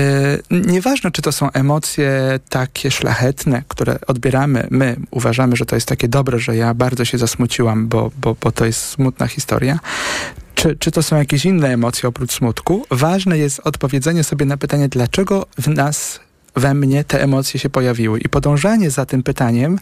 [0.06, 5.88] E, Nieważne, czy to są emocje takie szlachetne, które odbieramy, my uważamy, że to jest
[5.88, 9.78] takie dobre, że ja bardzo się zasmuciłam, bo, bo, bo to jest smutna historia.
[10.54, 12.86] Czy, czy to są jakieś inne emocje oprócz smutku?
[12.90, 16.20] Ważne jest odpowiedzenie sobie na pytanie, dlaczego w nas
[16.56, 18.20] we mnie te emocje się pojawiły.
[18.20, 19.78] I podążanie za tym pytaniem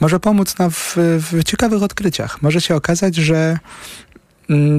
[0.00, 2.42] może pomóc nam w, w ciekawych odkryciach.
[2.42, 3.58] Może się okazać, że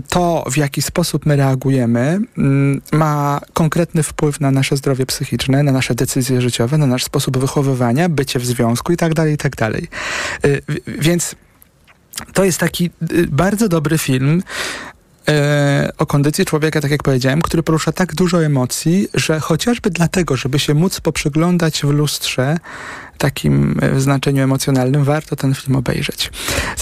[0.10, 5.72] to, w jaki sposób my reagujemy, mm, ma konkretny wpływ na nasze zdrowie psychiczne, na
[5.72, 9.56] nasze decyzje życiowe, na nasz sposób wychowywania, bycie w związku i tak dalej, i tak.
[10.46, 11.36] Y, Więc
[12.34, 14.44] to jest taki y, bardzo dobry film
[15.28, 20.36] e, o kondycji człowieka, tak jak powiedziałem, który porusza tak dużo emocji, że chociażby dlatego,
[20.36, 22.58] żeby się móc poprzyglądać w lustrze
[23.18, 26.32] takim w znaczeniu emocjonalnym, warto ten film obejrzeć.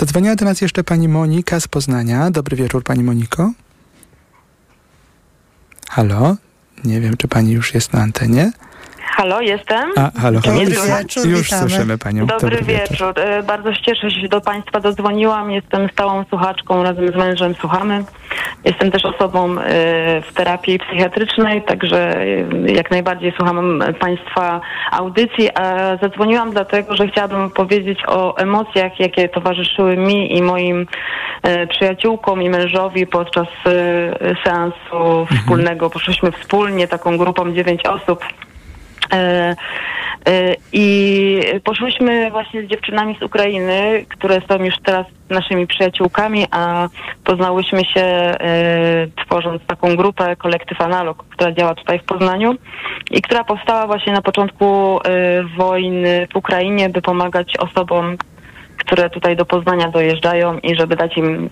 [0.03, 2.31] Zadzwoniła do nas jeszcze pani Monika z Poznania.
[2.31, 3.51] Dobry wieczór, pani Moniko.
[5.89, 6.35] Halo?
[6.83, 8.51] Nie wiem, czy pani już jest na antenie.
[9.15, 9.91] Halo, jestem.
[9.97, 10.60] A, halo, halo.
[10.60, 11.62] Dobry Już, wieczór, już witamy.
[11.69, 12.26] słyszymy panią.
[12.26, 13.13] Dobry, wieczór.
[13.19, 15.52] E, Bardzo się cieszę, że się do Państwa dodzwoniłam.
[15.52, 18.04] Jestem stałą słuchaczką, razem z mężem słuchamy.
[18.65, 22.26] Jestem też osobą e, w terapii psychiatrycznej, także e,
[22.71, 25.49] jak najbardziej słucham Państwa audycji.
[25.56, 30.88] A zadzwoniłam dlatego, że chciałabym powiedzieć o emocjach, jakie towarzyszyły mi i moim
[31.69, 33.47] przyjaciółkom i mężowi podczas
[34.43, 35.89] seansu wspólnego.
[35.89, 38.26] Poszliśmy wspólnie, taką grupą dziewięć osób.
[39.13, 39.56] E,
[40.28, 46.88] e, I poszłyśmy właśnie z dziewczynami z Ukrainy, które są już teraz naszymi przyjaciółkami, a
[47.23, 48.36] poznałyśmy się e,
[49.26, 52.56] tworząc taką grupę, kolektyw Analog, która działa tutaj w Poznaniu
[53.12, 54.99] i która powstała właśnie na początku
[55.58, 58.17] wojny w Ukrainie, by pomagać osobom,
[58.77, 61.49] które tutaj do Poznania dojeżdżają i żeby dać im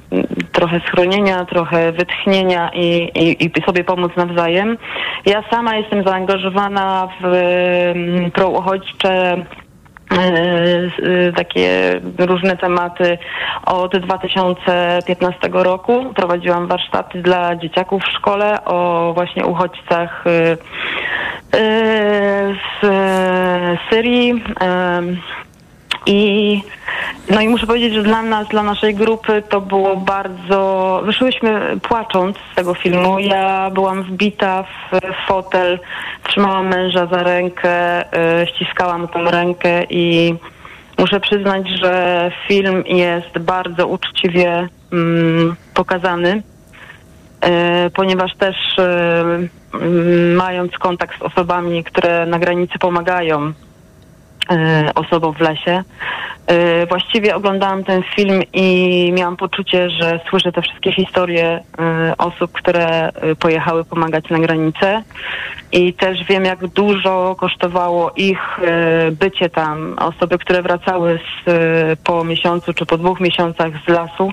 [0.51, 4.77] trochę schronienia, trochę wytchnienia i, i, i sobie pomóc nawzajem.
[5.25, 9.45] Ja sama jestem zaangażowana w mm, prouchodźcze
[10.11, 13.17] e, takie różne tematy
[13.65, 16.13] od 2015 roku.
[16.15, 20.57] Prowadziłam warsztaty dla dzieciaków w szkole o właśnie uchodźcach e,
[21.57, 24.43] e, z e, Syrii.
[26.05, 26.61] I
[27.29, 31.01] no i muszę powiedzieć, że dla nas, dla naszej grupy to było bardzo.
[31.05, 33.19] Wyszłyśmy płacząc z tego filmu.
[33.19, 35.79] Ja byłam wbita w fotel,
[36.23, 38.01] trzymałam męża za rękę,
[38.41, 40.35] y, ściskałam tą rękę i
[40.97, 46.43] muszę przyznać, że film jest bardzo uczciwie mm, pokazany.
[47.41, 49.23] E, ponieważ też e,
[49.73, 53.53] mm, mając kontakt z osobami, które na granicy pomagają
[54.49, 55.83] e, osobom w lesie,
[56.47, 62.51] e, właściwie oglądałam ten film i miałam poczucie, że słyszę te wszystkie historie e, osób,
[62.51, 65.03] które pojechały pomagać na granicę
[65.71, 68.59] i też wiem, jak dużo kosztowało ich
[69.11, 69.95] bycie tam.
[69.99, 74.31] Osoby, które wracały z, po miesiącu czy po dwóch miesiącach z lasu,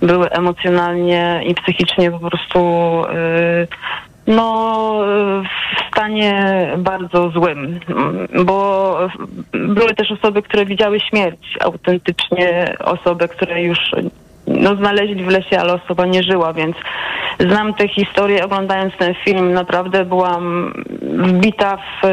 [0.00, 2.58] były emocjonalnie i psychicznie po prostu
[4.26, 4.98] no,
[5.42, 7.80] w stanie bardzo złym,
[8.44, 8.98] bo
[9.52, 13.78] były też osoby, które widziały śmierć, autentycznie osoby, które już
[14.46, 16.76] no, znaleźli w lesie, ale osoba nie żyła, więc
[17.40, 18.44] znam te historie.
[18.44, 22.06] Oglądając ten film, naprawdę byłam wbita w,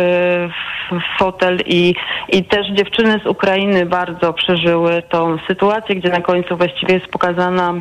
[0.92, 1.96] w fotel i,
[2.30, 7.74] i też dziewczyny z Ukrainy bardzo przeżyły tą sytuację, gdzie na końcu właściwie jest pokazana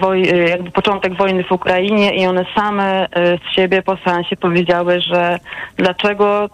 [0.00, 4.36] woj, e, jakby początek wojny w Ukrainie i one same e, z siebie po seansie
[4.36, 5.38] powiedziały, że
[5.76, 6.50] dlaczego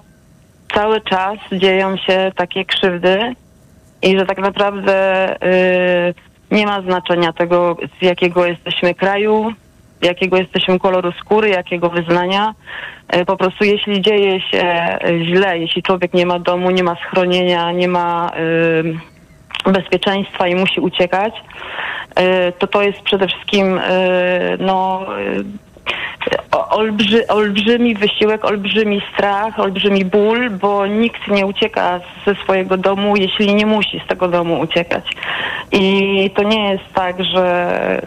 [0.75, 3.35] cały czas dzieją się takie krzywdy
[4.03, 5.29] i że tak naprawdę
[6.51, 9.53] nie ma znaczenia tego, z jakiego jesteśmy kraju,
[10.03, 12.55] jakiego jesteśmy koloru skóry, jakiego wyznania.
[13.27, 17.89] Po prostu jeśli dzieje się źle, jeśli człowiek nie ma domu, nie ma schronienia, nie
[17.89, 18.33] ma
[19.65, 23.81] bezpieczeństwa i musi uciekać, y, to to jest przede wszystkim y,
[24.61, 25.45] no, y,
[26.53, 33.55] olbrzy, olbrzymi wysiłek, olbrzymi strach, olbrzymi ból, bo nikt nie ucieka ze swojego domu, jeśli
[33.55, 35.05] nie musi z tego domu uciekać.
[35.73, 38.03] I to nie jest tak, że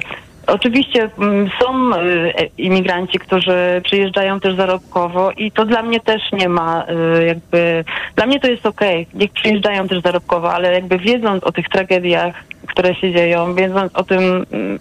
[0.54, 6.50] Oczywiście mm, są y, imigranci, którzy przyjeżdżają też zarobkowo i to dla mnie też nie
[6.50, 6.86] ma
[7.20, 7.84] y, jakby,
[8.16, 12.36] dla mnie to jest okej, niech przyjeżdżają też zarobkowo, ale jakby wiedząc o tych tragediach,
[12.68, 14.80] które się dzieją, wiedząc o tym, mm,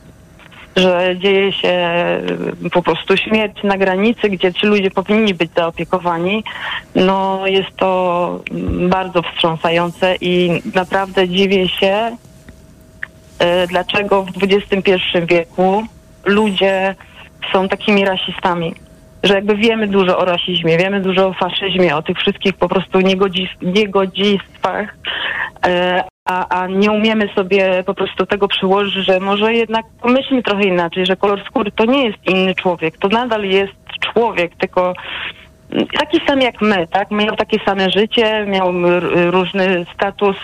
[0.76, 1.88] że dzieje się
[2.64, 6.44] y, po prostu śmierć na granicy, gdzie ci ludzie powinni być zaopiekowani,
[6.94, 12.16] no jest to mm, bardzo wstrząsające i naprawdę dziwię się,
[13.68, 14.92] dlaczego w XXI
[15.26, 15.82] wieku
[16.24, 16.94] ludzie
[17.52, 18.74] są takimi rasistami.
[19.22, 22.98] Że jakby wiemy dużo o rasizmie, wiemy dużo o faszyzmie, o tych wszystkich po prostu
[22.98, 24.96] niegodzis- niegodzistwach,
[25.66, 30.62] e, a, a nie umiemy sobie po prostu tego przyłożyć, że może jednak pomyślmy trochę
[30.62, 34.94] inaczej, że kolor skóry to nie jest inny człowiek, to nadal jest człowiek, tylko
[35.98, 37.10] taki sam jak my, tak?
[37.10, 38.72] Miał takie same życie, miał
[39.30, 40.36] różny status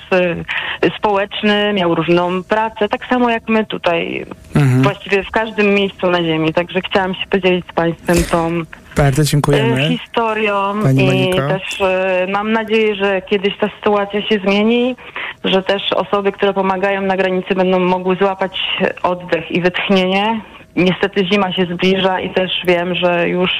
[0.84, 4.82] y, społeczny, miał różną pracę, tak samo jak my tutaj, Mhm.
[4.82, 6.52] właściwie w każdym miejscu na ziemi.
[6.52, 8.50] Także chciałam się podzielić z Państwem tą
[8.96, 9.88] Bardzo dziękujemy.
[9.88, 11.48] historią Pani i Moniko.
[11.48, 14.96] też e, mam nadzieję, że kiedyś ta sytuacja się zmieni,
[15.44, 18.58] że też osoby, które pomagają na granicy będą mogły złapać
[19.02, 20.40] oddech i wytchnienie.
[20.76, 23.50] Niestety zima się zbliża i też wiem, że już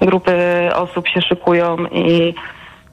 [0.00, 0.34] grupy
[0.74, 2.34] osób się szykują i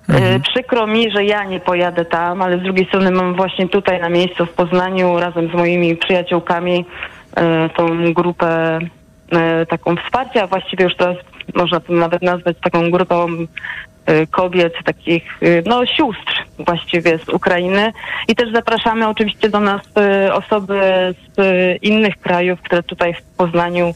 [0.10, 4.00] e, Przykro mi, że ja nie pojadę tam, ale z drugiej strony mam właśnie tutaj
[4.02, 6.86] na miejscu w Poznaniu razem z moimi przyjaciółkami
[7.36, 8.80] e, tą grupę
[9.32, 11.18] e, taką wsparcia, właściwie już teraz
[11.56, 13.28] można to nawet nazwać taką grupą
[14.32, 17.94] kobiet, takich e, no sióstr właściwie z Ukrainy.
[18.28, 20.80] I też zapraszamy oczywiście do nas e, osoby
[21.38, 21.38] z
[21.84, 23.94] innych krajów, które tutaj w Poznaniu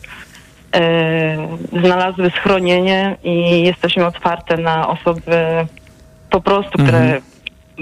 [1.83, 5.31] znalazły schronienie i jesteśmy otwarte na osoby
[6.29, 7.21] po prostu, które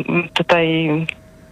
[0.10, 0.90] m, tutaj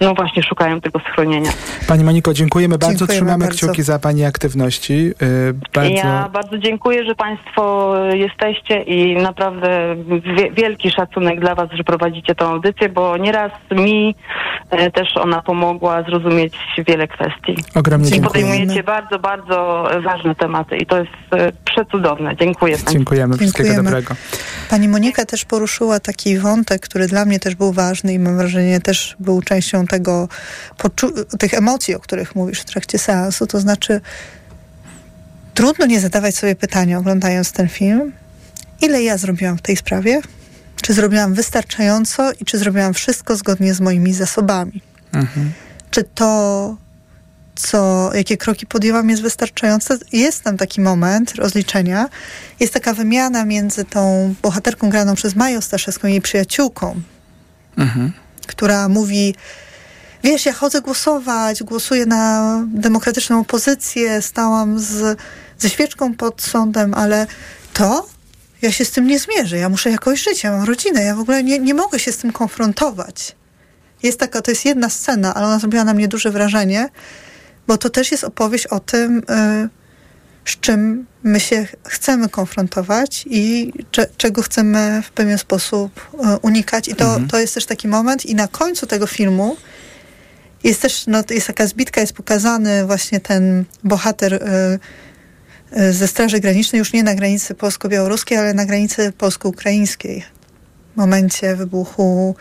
[0.02, 1.52] no właśnie szukają tego schronienia.
[1.88, 2.98] Pani Moniko, dziękujemy bardzo.
[2.98, 3.58] Dziękujemy Trzymamy bardzo.
[3.58, 4.94] kciuki za Pani aktywności.
[4.94, 5.14] Yy,
[5.74, 5.94] bardzo...
[5.94, 9.96] Ja bardzo dziękuję, że Państwo jesteście i naprawdę
[10.38, 14.16] wie, wielki szacunek dla Was, że prowadzicie tę audycję, bo nieraz mi
[14.70, 16.54] e, też ona pomogła zrozumieć
[16.88, 17.56] wiele kwestii.
[17.76, 18.50] Ogromnie I dziękujemy.
[18.50, 22.36] podejmujecie bardzo, bardzo ważne tematy i to jest e, przecudowne.
[22.36, 22.94] Dziękuję Państwu.
[22.94, 23.38] Dziękujemy.
[23.38, 23.90] Wszystkiego Dziękujemy.
[23.90, 24.16] dobrego.
[24.70, 28.80] Pani Monika też poruszyła taki wątek, który dla mnie też był ważny i mam wrażenie
[28.80, 30.28] też był częścią tego,
[31.40, 33.48] tych emocji, o których mówisz w trakcie seansu.
[33.48, 34.02] To znaczy,
[35.54, 38.12] trudno nie zadawać sobie pytania, oglądając ten film,
[38.82, 40.22] ile ja zrobiłam w tej sprawie?
[40.82, 44.82] Czy zrobiłam wystarczająco i czy zrobiłam wszystko zgodnie z moimi zasobami?
[45.14, 45.52] Mhm.
[45.92, 46.78] czy to,
[47.56, 49.98] co, jakie kroki podjęłam, jest wystarczające.
[50.12, 52.10] Jest tam taki moment rozliczenia.
[52.60, 57.02] Jest taka wymiana między tą bohaterką graną przez Maję Staszewską i jej przyjaciółką,
[57.78, 58.12] Mhm.
[58.48, 59.36] która mówi
[60.24, 65.20] wiesz, ja chodzę głosować, głosuję na demokratyczną opozycję, stałam z,
[65.60, 67.28] ze świeczką pod sądem, ale
[67.74, 68.08] to
[68.62, 69.58] ja się z tym nie zmierzę.
[69.58, 72.18] Ja muszę jakoś żyć, ja mam rodzinę, ja w ogóle nie, nie mogę się z
[72.18, 73.36] tym konfrontować.
[74.04, 76.90] Jest taka, to jest jedna scena, ale ona zrobiła na mnie duże wrażenie,
[77.68, 79.70] bo to też jest opowieść o tym, y,
[80.46, 86.88] z czym my się chcemy konfrontować i cze, czego chcemy w pewien sposób y, unikać.
[86.88, 87.28] I to, Mhm.
[87.28, 89.58] to jest też taki moment i na końcu tego filmu
[90.64, 96.80] jest też, no, jest taka zbitka, jest pokazany właśnie ten bohater y, ze Straży Granicznej,
[96.80, 100.24] już nie na granicy polsko-białoruskiej, ale na granicy polsko-ukraińskiej.
[100.94, 102.36] W momencie wybuchu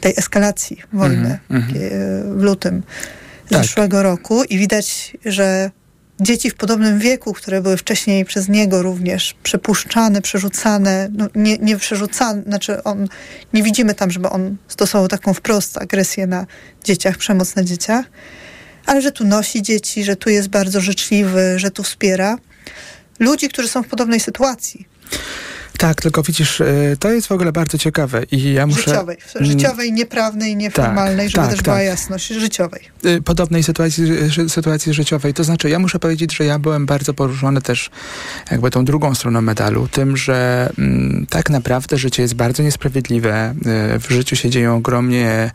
[0.00, 1.76] tej eskalacji wojny mhm.
[1.76, 1.90] y,
[2.38, 2.82] w lutym
[3.48, 3.62] Tak.
[3.62, 5.70] zeszłego roku i widać, że
[6.20, 11.76] dzieci w podobnym wieku, które były wcześniej przez niego również przepuszczane, przerzucane, no nie, nie
[11.76, 13.08] przerzucane, znaczy on,
[13.52, 16.46] nie widzimy tam, żeby on stosował taką wprost agresję na
[16.84, 18.06] dzieciach, przemoc na dzieciach,
[18.86, 22.38] ale że tu nosi dzieci, że tu jest bardzo życzliwy, że tu wspiera
[23.18, 24.88] ludzi, którzy są w podobnej sytuacji.
[25.78, 28.80] Tak, tylko widzisz, y, to jest w ogóle bardzo ciekawe i ja muszę...
[28.82, 31.84] Życiowej, Mm, życiowej, nieprawnej, nieformalnej, żeby tak, też była tak.
[31.84, 32.80] jasność, życiowej.
[33.06, 34.04] y, podobnej sytuacji,
[34.48, 35.34] sytuacji życiowej.
[35.34, 37.90] To znaczy, ja muszę powiedzieć, że ja byłem bardzo poruszony też
[38.50, 43.54] jakby tą drugą stroną medalu, tym, że mm, tak naprawdę życie jest bardzo niesprawiedliwe.
[43.94, 45.50] Y, w życiu się dzieją ogromnie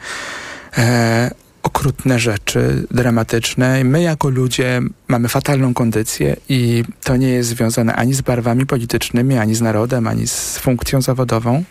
[0.78, 1.32] e,
[1.64, 3.84] okrutne rzeczy, dramatyczne.
[3.84, 9.38] My jako ludzie mamy fatalną kondycję i to nie jest związane ani z barwami politycznymi,
[9.38, 11.64] ani z narodem, ani z funkcją zawodową.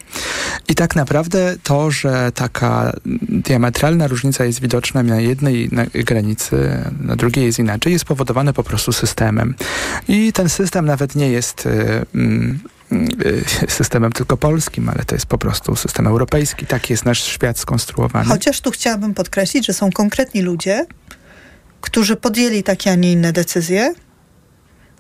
[0.68, 2.92] I tak naprawdę to, że taka
[3.28, 8.92] diametralna różnica jest widoczna na jednej granicy, na drugiej jest inaczej, jest spowodowane po prostu
[8.92, 9.54] systemem.
[10.08, 11.70] I ten system nawet nie jest y,
[12.14, 12.58] mm,
[13.68, 16.66] systemem tylko polskim, ale to jest po prostu system europejski.
[16.66, 18.28] Tak jest nasz świat skonstruowany.
[18.28, 20.86] Chociaż tu chciałabym podkreślić, że są konkretni ludzie,
[21.80, 23.94] którzy podjęli takie, a nie inne decyzje,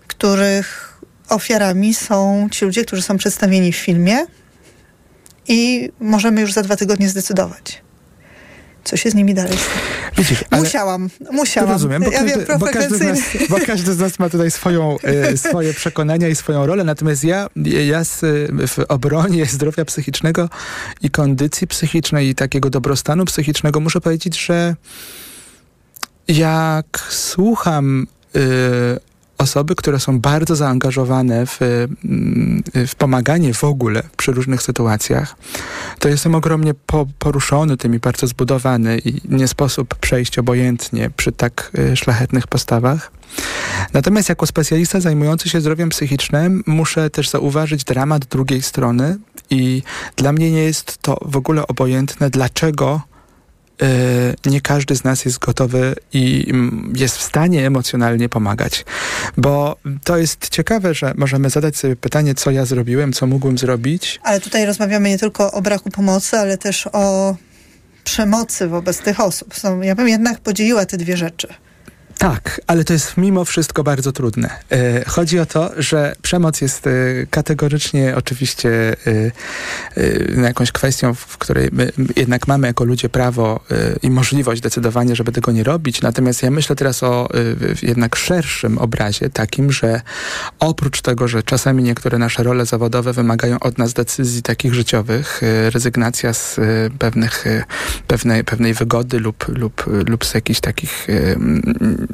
[0.06, 4.26] których ofiarami są ci ludzie, którzy są przedstawieni w filmie
[5.48, 7.82] i możemy już za dwa tygodnie zdecydować.
[8.84, 10.07] Co się z nimi dalej stanie.
[10.52, 11.70] Musiałam, musiałam.
[11.70, 14.50] rozumiem, bo ja każdy, wiem, bo, każdy z nas, bo każdy z nas ma tutaj
[14.50, 17.46] swoją, e, swoje przekonania i swoją rolę, natomiast ja,
[17.86, 18.20] ja z,
[18.68, 20.48] w obronie zdrowia psychicznego
[21.02, 24.76] i kondycji psychicznej i takiego dobrostanu psychicznego muszę powiedzieć, że
[26.28, 28.06] jak słucham
[28.36, 29.07] y,
[29.38, 35.36] osoby, które są bardzo zaangażowane w, mm, w pomaganie w ogóle przy różnych sytuacjach,
[35.98, 41.32] to jestem ogromnie po, poruszony tym i bardzo zbudowany i nie sposób przejść obojętnie przy
[41.32, 43.10] tak y, szlachetnych postawach.
[43.92, 49.16] Natomiast jako specjalista zajmujący się zdrowiem psychicznym muszę też zauważyć dramat drugiej strony
[49.50, 49.82] i
[50.16, 53.00] dla mnie nie jest to w ogóle obojętne, dlaczego
[54.46, 58.84] nie każdy z nas jest gotowy i mm, jest w stanie emocjonalnie pomagać.
[59.36, 64.20] Bo to jest ciekawe, że możemy zadać sobie pytanie, co ja zrobiłem, co mógłbym zrobić.
[64.22, 67.36] Ale tutaj rozmawiamy nie tylko o braku pomocy, ale też o
[68.04, 69.54] przemocy wobec tych osób.
[69.82, 71.48] Ja bym jednak podzieliła te dwie rzeczy.
[72.18, 74.50] Tak, ale to jest mimo wszystko bardzo trudne.
[74.70, 76.90] E, chodzi o to, że przemoc jest e,
[77.30, 78.96] kategorycznie oczywiście
[79.96, 83.60] e, no, jakąś kwestią, w której my jednak mamy jako ludzie prawo
[84.02, 86.02] i możliwość decydowania, żeby tego nie robić.
[86.02, 87.28] Natomiast ja myślę teraz o
[87.82, 90.00] jednak szerszym obrazie, takim, że
[90.58, 95.40] oprócz tego, że czasami niektóre nasze role zawodowe wymagają od nas decyzji takich życiowych,
[95.70, 96.60] rezygnacja z
[96.98, 97.44] pewnych,
[98.06, 101.06] pewnej, pewnej wygody lub, lub, lub z jakichś takich,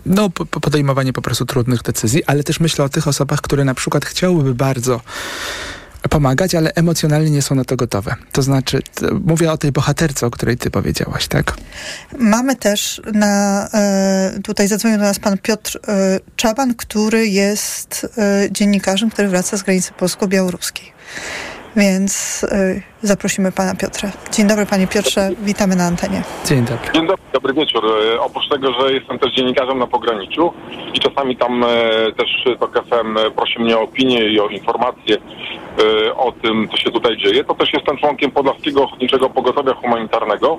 [0.07, 3.65] no, po- po- podejmowanie po prostu trudnych decyzji, ale też myślę o tych osobach, które
[3.65, 5.01] na przykład chciałyby bardzo
[6.11, 8.15] pomagać, ale emocjonalnie nie są na to gotowe.
[8.33, 8.83] To znaczy,
[9.25, 11.57] mówię o tej bohaterce, o której ty powiedziałaś, tak?
[12.19, 18.49] Mamy też na, e, tutaj zadzwonił do nas pan Piotr e, Czaban, który jest e,
[18.51, 20.93] dziennikarzem, który wraca z granicy polsko-białoruskiej.
[21.77, 24.11] Więc e, zaprosimy pana Piotra.
[24.33, 26.23] Dzień dobry panie Piotrze, witamy na antenie.
[26.47, 26.93] Dzień dobry.
[26.95, 27.85] Dzień dobry, dobry wieczór.
[28.15, 30.53] E, Oprócz tego, że jestem też dziennikarzem na pograniczu
[30.95, 31.67] i czasami tam e,
[32.17, 35.17] też TOK FM prosi mnie o opinię i o informacje
[36.07, 40.59] e, o tym, co się tutaj dzieje, to też jestem członkiem Podlaskiego Ochotniczego Pogotowia Humanitarnego.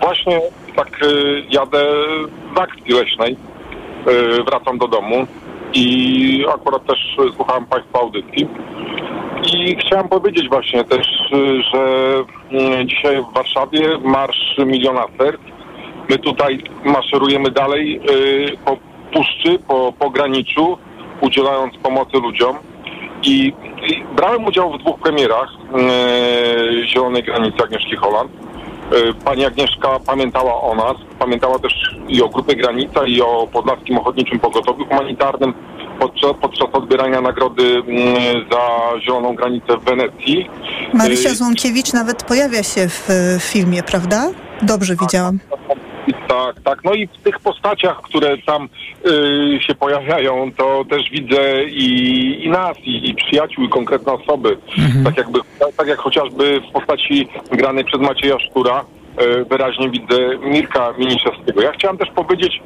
[0.00, 0.40] Właśnie
[0.76, 1.06] tak e,
[1.50, 1.84] jadę
[2.54, 5.26] z akcji leśnej, e, wracam do domu
[5.74, 6.98] i akurat też
[7.36, 8.48] słuchałem Państwa audycji.
[9.44, 11.06] I chciałem powiedzieć właśnie też,
[11.72, 12.14] że
[12.52, 15.40] mm, dzisiaj w Warszawie marsz miliona serc.
[16.10, 18.76] My tutaj maszerujemy dalej y, po
[19.12, 20.78] puszczy, po pograniczu,
[21.20, 22.56] udzielając pomocy ludziom.
[23.22, 28.30] I, i brałem udział w dwóch premierach y, Zielonej Granicy Agnieszki Holland.
[28.30, 33.98] Y, Pani Agnieszka pamiętała o nas, pamiętała też i o Grupie Granica, i o Podlaskim
[33.98, 35.54] Ochotniczym Pogotowiu Humanitarnym
[35.98, 40.50] podczas, podczas odbierania nagrody mm, za Zieloną Granicę w Wenecji.
[40.94, 43.08] Marysia Y, Złąkiewicz nawet pojawia się w
[43.40, 44.30] filmie, prawda?
[44.62, 45.38] Dobrze widziałam.
[46.28, 46.84] Tak, tak.
[46.84, 48.68] No i w tych postaciach, które tam
[49.06, 54.58] y, się pojawiają, to też widzę i, i nas, i, i przyjaciół, i konkretne osoby.
[55.04, 55.38] Tak, jakby,
[55.76, 58.84] tak jak chociażby w postaci granej przez Macieja Szkura
[59.22, 61.62] y, wyraźnie widzę Mirka Miniszewskiego.
[61.62, 62.62] Ja chciałem też powiedzieć,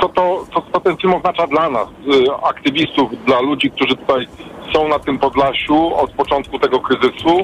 [0.00, 4.26] co, to, co, co ten film oznacza dla nas, y, aktywistów, dla ludzi, którzy tutaj
[4.72, 7.38] są na tym Podlasiu od początku tego kryzysu.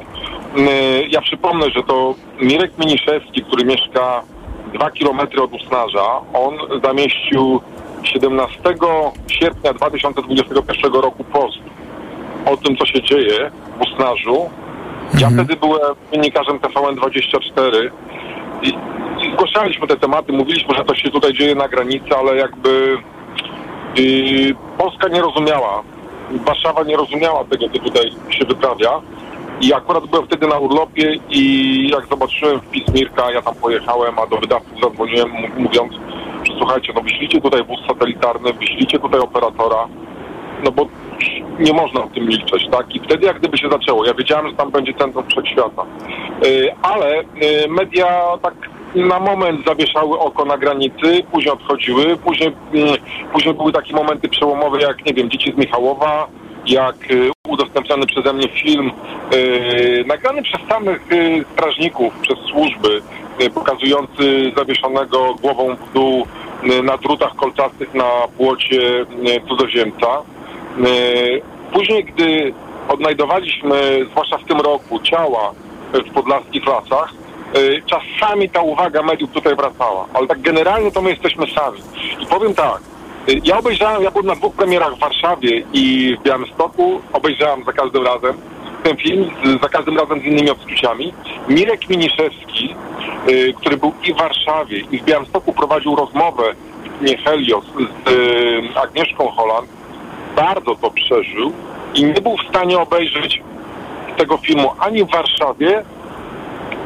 [0.56, 4.22] Y, Ja przypomnę, że to Mirek Miniszewski, który mieszka
[4.74, 7.60] dwa kilometry od Usnarza, on zamieścił
[8.02, 8.58] 17
[9.28, 11.58] sierpnia 2021 roku post
[12.46, 14.50] o tym, co się dzieje w Usnarzu.
[15.20, 17.90] Ja wtedy byłem dziennikarzem TVN24
[18.62, 18.72] i, i
[19.32, 22.98] zgłaszaliśmy te tematy, mówiliśmy, że to się tutaj dzieje na granicy, ale jakby
[23.98, 25.82] y, Polska nie rozumiała,
[26.30, 29.00] Warszawa nie rozumiała tego, co tutaj się wyprawia.
[29.60, 34.26] I akurat byłem wtedy na urlopie i jak zobaczyłem wpis Mirka, ja tam pojechałem, a
[34.26, 35.92] do wydawców zadzwoniłem mówiąc,
[36.44, 39.88] że słuchajcie, no wyślijcie tutaj wóz satelitarny, wyślijcie tutaj operatora,
[40.64, 40.86] no bo
[41.58, 42.94] nie można o tym milczeć, tak?
[42.94, 45.84] I wtedy jak gdyby się zaczęło, ja wiedziałem, że tam będzie centrum wszechświata.
[46.44, 48.54] Yy, ale yy, media tak
[48.94, 52.98] na moment zawieszały oko na granicy, później odchodziły, później, yy,
[53.32, 56.26] później były takie momenty przełomowe jak, nie wiem, Dzieci z Michałowa,
[56.66, 58.90] jak y, udostępniany przeze mnie film
[59.34, 63.02] y, nagrany przez samych y, strażników, przez służby,
[63.40, 66.26] y, pokazujący zawieszonego głową w dół
[66.64, 69.06] y, na drutach kolczastych na płocie y,
[69.48, 70.06] cudzoziemca.
[71.72, 72.52] Później, gdy
[72.88, 75.52] odnajdowaliśmy, zwłaszcza w tym roku, ciała
[75.92, 77.14] w podlaskich lasach,
[77.86, 81.80] czasami ta uwaga mediów tutaj wracała, ale tak generalnie to my jesteśmy sami.
[82.20, 82.80] I powiem tak,
[83.28, 87.72] y, ja obejrzałem, ja byłem na dwóch premierach w Warszawie i w Białymstoku, obejrzałem za
[87.72, 88.36] każdym razem
[88.82, 89.30] ten film,
[89.62, 91.12] za każdym razem z innymi odczuciami.
[91.48, 92.74] Mirek Miniszewski,
[93.28, 96.54] y, który był i w Warszawie, i w Białymstoku prowadził rozmowę
[97.00, 99.68] nie Helios z y, Agnieszką Holland,
[100.36, 101.52] bardzo to przeżył
[101.94, 103.42] i nie był w stanie obejrzeć
[104.16, 105.82] tego filmu ani w Warszawie,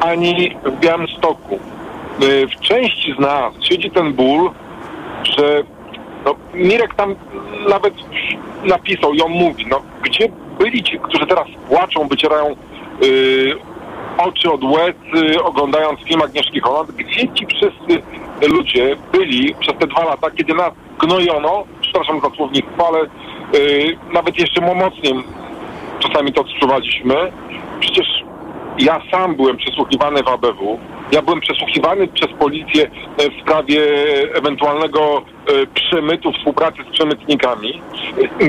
[0.01, 1.59] ani w Białymstoku.
[2.23, 4.51] Y, W części z nas siedzi ten ból,
[5.23, 5.63] że
[6.25, 7.15] no, Mirek tam
[7.69, 7.93] nawet
[8.63, 10.29] napisał i on mówi, no gdzie
[10.59, 12.55] byli ci, którzy teraz płaczą, wycierają
[13.03, 13.55] y,
[14.17, 14.95] oczy od łez,
[15.35, 18.01] y, oglądając film Agnieszki Holland, gdzie ci wszyscy
[18.47, 22.99] ludzie byli przez te dwa lata, kiedy nas gnojono, przepraszam za słownictwo, ale
[23.59, 25.13] y, nawet jeszcze mocniej
[25.99, 27.31] czasami to odczuwaliśmy.
[27.79, 28.07] Przecież
[28.79, 30.79] ja sam byłem przesłuchiwany w ABW.
[31.11, 32.83] Ja byłem przesłuchiwany przez policję
[33.17, 33.81] e, w sprawie
[34.33, 35.21] ewentualnego e,
[35.73, 37.81] przemytu, współpracy z przemytnikami.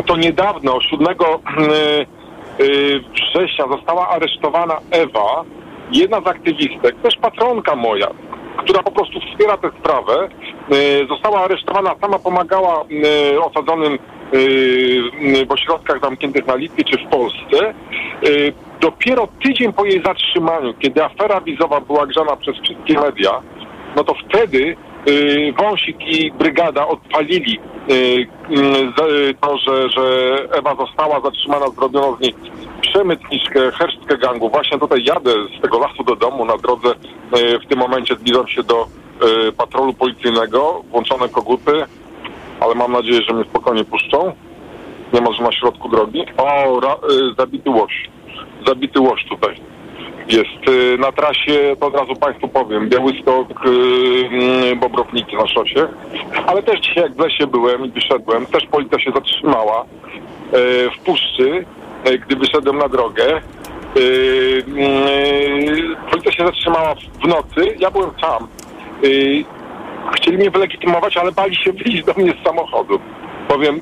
[0.06, 1.14] To niedawno, 7 e,
[3.14, 5.44] września, została aresztowana Ewa,
[5.92, 8.08] jedna z aktywistek, też patronka moja,
[8.56, 10.28] która po prostu wspiera tę sprawę.
[11.08, 12.84] Została aresztowana, sama pomagała
[13.40, 13.98] osadzonym
[15.46, 17.74] w ośrodkach zamkniętych na Litwie czy w Polsce.
[18.90, 23.30] Dopiero tydzień po jej zatrzymaniu, kiedy afera wizowa była grzana przez wszystkie media,
[23.96, 24.76] no to wtedy
[25.08, 27.58] y, Wąsik i brygada odpalili
[27.90, 28.26] y, y,
[28.98, 30.02] z- to, że, że
[30.58, 32.34] Ewa została zatrzymana, zrobiono z niej
[32.80, 34.48] przemytniczkę, hersztkę gangu.
[34.50, 36.88] Właśnie tutaj jadę z tego lasu do domu na drodze.
[37.38, 38.86] y, W tym momencie zbliżam się do
[39.48, 41.72] y, patrolu policyjnego, włączone koguty,
[42.60, 44.32] ale mam nadzieję, że mnie spokojnie puszczą.
[45.12, 46.24] Nie ma, że na środku drogi.
[46.36, 48.08] O, ra, y, zabity łoś.
[48.66, 49.54] Zabity łoś tutaj
[50.28, 53.68] jest y, na trasie, to od razu Państwu powiem, Białystok, y,
[54.72, 55.88] y, Bobrownicy na szosie,
[56.46, 59.86] ale też dzisiaj jak w lesie byłem i wyszedłem, też policja się zatrzymała y,
[60.90, 61.64] w puszczy,
[62.26, 63.40] gdy wyszedłem na drogę.
[63.96, 64.62] Y,
[66.10, 68.48] policja się zatrzymała w- nocy, ja byłem sam.
[70.16, 73.00] Chcieli mnie wylegitymować, ale bali się wyjść do mnie z samochodu.
[73.48, 73.80] Powiem,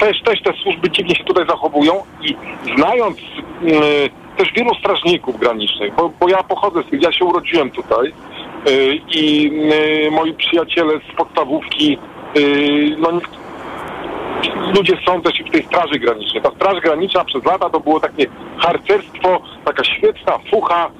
[0.00, 2.36] też, też te służby dziwnie się tutaj zachowują i
[2.76, 3.18] znając
[3.62, 3.82] mm,
[4.36, 8.12] też wielu strażników granicznych, bo, bo ja pochodzę z ja się urodziłem tutaj
[8.68, 9.50] y, i
[10.06, 11.98] y, moi przyjaciele z podstawówki,
[12.36, 13.10] y, no
[14.76, 16.42] ludzie są też i w tej straży granicznej.
[16.42, 18.26] Ta straż graniczna przez lata to było takie
[18.58, 20.90] harcerstwo, taka świetna fucha,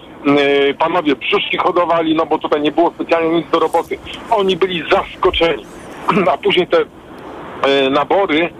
[0.68, 3.98] y, panowie brzuszki hodowali, no bo tutaj nie było specjalnie nic do roboty.
[4.30, 5.64] Oni byli zaskoczeni.
[6.32, 6.84] A później te
[7.90, 8.50] nabory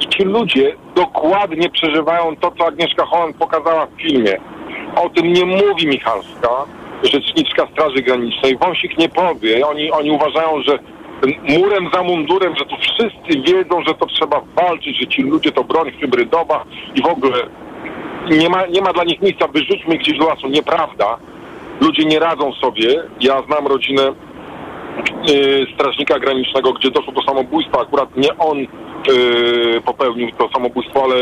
[0.00, 4.40] i ci ludzie dokładnie przeżywają to, co Agnieszka Holland pokazała w filmie.
[4.96, 6.48] O tym nie mówi Michalska,
[7.02, 8.56] rzeczniczka Straży Granicznej.
[8.56, 9.66] Wąsik nie powie.
[9.66, 10.78] Oni, oni uważają, że
[11.48, 15.64] murem za mundurem, że tu wszyscy wiedzą, że to trzeba walczyć, że ci ludzie to
[15.64, 17.38] broń hybrydowa i w ogóle
[18.30, 20.48] nie ma, nie ma dla nich miejsca, wyrzućmy gdzieś do lasu.
[20.48, 21.16] Nieprawda.
[21.80, 23.02] Ludzie nie radzą sobie.
[23.20, 24.02] Ja znam rodzinę
[25.74, 27.80] strażnika granicznego, gdzie doszło do samobójstwa.
[27.80, 28.66] Akurat nie on y,
[29.84, 31.16] popełnił to samobójstwo, ale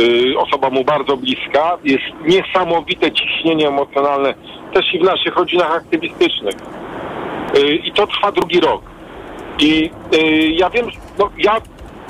[0.00, 1.78] y, osoba mu bardzo bliska.
[1.84, 4.34] Jest niesamowite ciśnienie emocjonalne
[4.74, 6.54] też i w naszych rodzinach aktywistycznych.
[7.56, 8.82] Y, I to trwa drugi rok.
[9.58, 10.86] I y, ja wiem,
[11.18, 11.60] no ja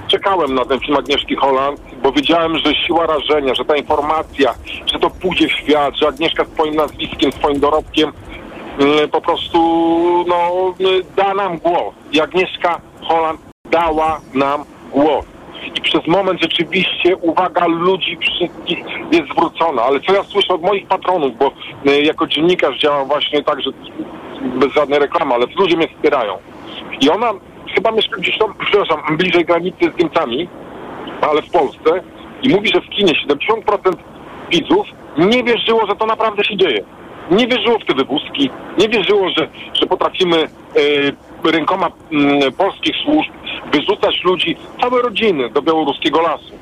[0.09, 4.55] czekałem na ten film Agnieszki Holland, bo wiedziałem, że siła rażenia, że ta informacja,
[4.93, 8.34] że to pójdzie w świat, że Agnieszka swoim nazwiskiem, swoim dorobkiem y,
[9.13, 9.59] po prostu
[10.29, 11.95] no, y, da nam głos.
[12.13, 15.25] I Agnieszka Holland dała nam głos.
[15.77, 18.79] I przez moment rzeczywiście uwaga ludzi wszystkich
[19.13, 19.83] jest zwrócona.
[19.83, 21.53] Ale co ja słyszę od moich patronów, bo
[21.91, 23.71] y, jako dziennikarz działam właśnie tak, że
[24.41, 26.39] bez żadnej reklamy, ale ludzie mnie wspierają.
[27.01, 27.33] I ona
[27.75, 30.49] chyba mieszka gdzieś tam, przepraszam, bliżej granicy z Niemcami,
[31.21, 32.03] ale w Polsce
[32.43, 33.97] i mówi, że w kinie 70%
[34.51, 34.87] widzów
[35.19, 36.85] nie wierzyło, że to naprawdę się dzieje.
[37.31, 43.31] Nie wierzyło w te wywózki, nie wierzyło, że, że potrafimy e, rękoma m, polskich służb
[43.73, 46.55] wyrzucać ludzi, całe rodziny do białoruskiego lasu.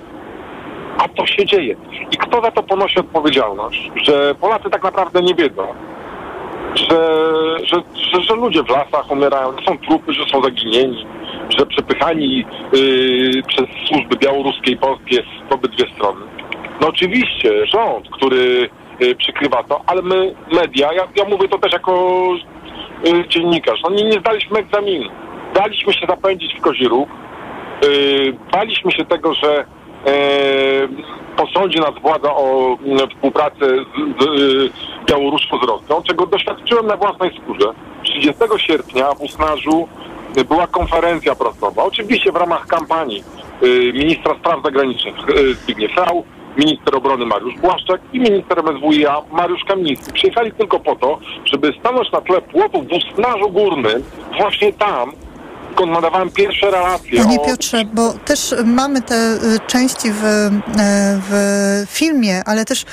[0.98, 1.76] A to się dzieje.
[2.12, 3.90] I kto za to ponosi odpowiedzialność?
[4.04, 5.66] Że Polacy tak naprawdę nie wiedzą,
[6.74, 7.16] że,
[7.64, 7.82] że,
[8.12, 11.06] że, że ludzie w lasach umierają, że są trupy, że są zaginieni,
[11.58, 16.20] że przepychani yy, przez służby białoruskie i polskie w obydwie strony.
[16.80, 18.70] No oczywiście rząd, który
[19.18, 22.24] przykrywa to, ale my, media, ja, ja mówię to też jako
[23.04, 25.10] yy, dziennikarz, no nie, nie zdaliśmy egzaminu.
[25.54, 27.08] Daliśmy się zapędzić w kozi róg,
[27.82, 29.64] yy, baliśmy się tego, że
[30.06, 30.88] yy,
[31.36, 34.70] posądzi nas władza o mm, współpracę z, z y,
[35.06, 37.64] Białorusią z Rosją, czego doświadczyłem na własnej skórze.
[38.02, 39.88] 30 sierpnia w Usnarzu
[40.38, 43.24] y, była konferencja prasowa, oczywiście w ramach kampanii
[43.62, 46.24] y, ministra spraw zagranicznych y, Zbigniew Rau,
[46.56, 50.12] minister obrony Mariusz Błaszczak i minister MSWiA Mariusz Kamiński.
[50.12, 54.02] Przyjechali tylko po to, żeby stanąć na tle płotów w Usnarzu Górnym,
[54.38, 55.12] właśnie tam,
[55.72, 60.50] skąd nadawałem pierwsze relacje Panie o Piotrze, bo też mamy te y, części w, e,
[61.30, 62.84] w filmie, ale też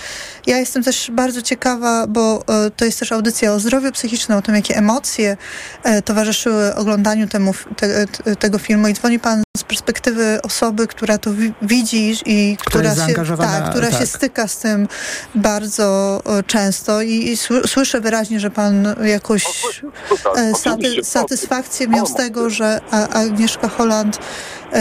[0.48, 4.42] ja jestem też bardzo ciekawa, bo e, to jest też audycja o zdrowiu psychicznym, o
[4.42, 5.38] tym, jakie emocje
[6.06, 8.88] towarzyszyły oglądaniu temu, te, te, tego filmu.
[8.88, 13.92] I dzwoni pan z perspektywy osoby, która to wi- widzi i która, się, tak, która
[13.92, 14.08] się tak.
[14.08, 14.88] styka z tym
[15.36, 17.02] bardzo często.
[17.02, 19.44] I, i sły- słyszę wyraźnie, że pan jakoś
[20.54, 21.04] saty, oczywiście.
[21.04, 22.69] satysfakcję miał z tego, że
[23.14, 24.20] Agnieszka Holland
[24.74, 24.80] e,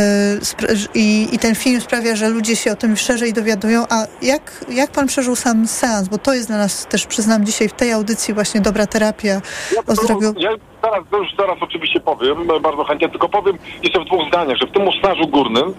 [0.94, 3.84] i, i ten film sprawia, że ludzie się o tym szerzej dowiadują.
[3.90, 6.08] A jak, jak pan przeżył sam seans?
[6.08, 9.40] Bo to jest dla nas też, przyznam, dzisiaj w tej audycji właśnie dobra terapia
[9.86, 10.34] o zdrowiu.
[10.36, 10.50] Ja
[10.82, 14.72] zaraz, już zaraz oczywiście powiem, bardzo chętnie, tylko powiem jeszcze w dwóch zdaniach, że w
[14.72, 15.74] tym usnażu górnym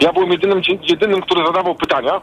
[0.00, 2.20] ja byłem jedynym, jedynym, który zadawał pytania.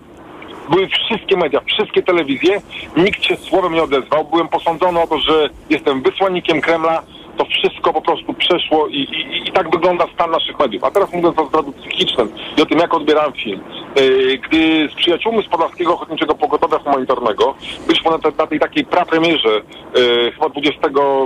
[0.70, 2.62] Były wszystkie media, wszystkie telewizje,
[2.98, 4.26] nikt się słowem nie odezwał.
[4.26, 7.04] Byłem posądzony o to, że jestem wysłannikiem Kremla.
[7.38, 10.84] To wszystko po prostu przeszło i, i, i tak wygląda stan naszych mediów.
[10.84, 13.62] A teraz mówiąc o zdrowiu psychicznym i o tym, jak odbierałem film.
[13.96, 17.56] Yy, Gdy z przyjaciółmi z Podlaskiego Ochotniczego Pogotowia Humanitarnego
[17.88, 19.62] byliśmy na, te, na tej takiej prapremierze
[19.96, 20.80] yy, chyba 20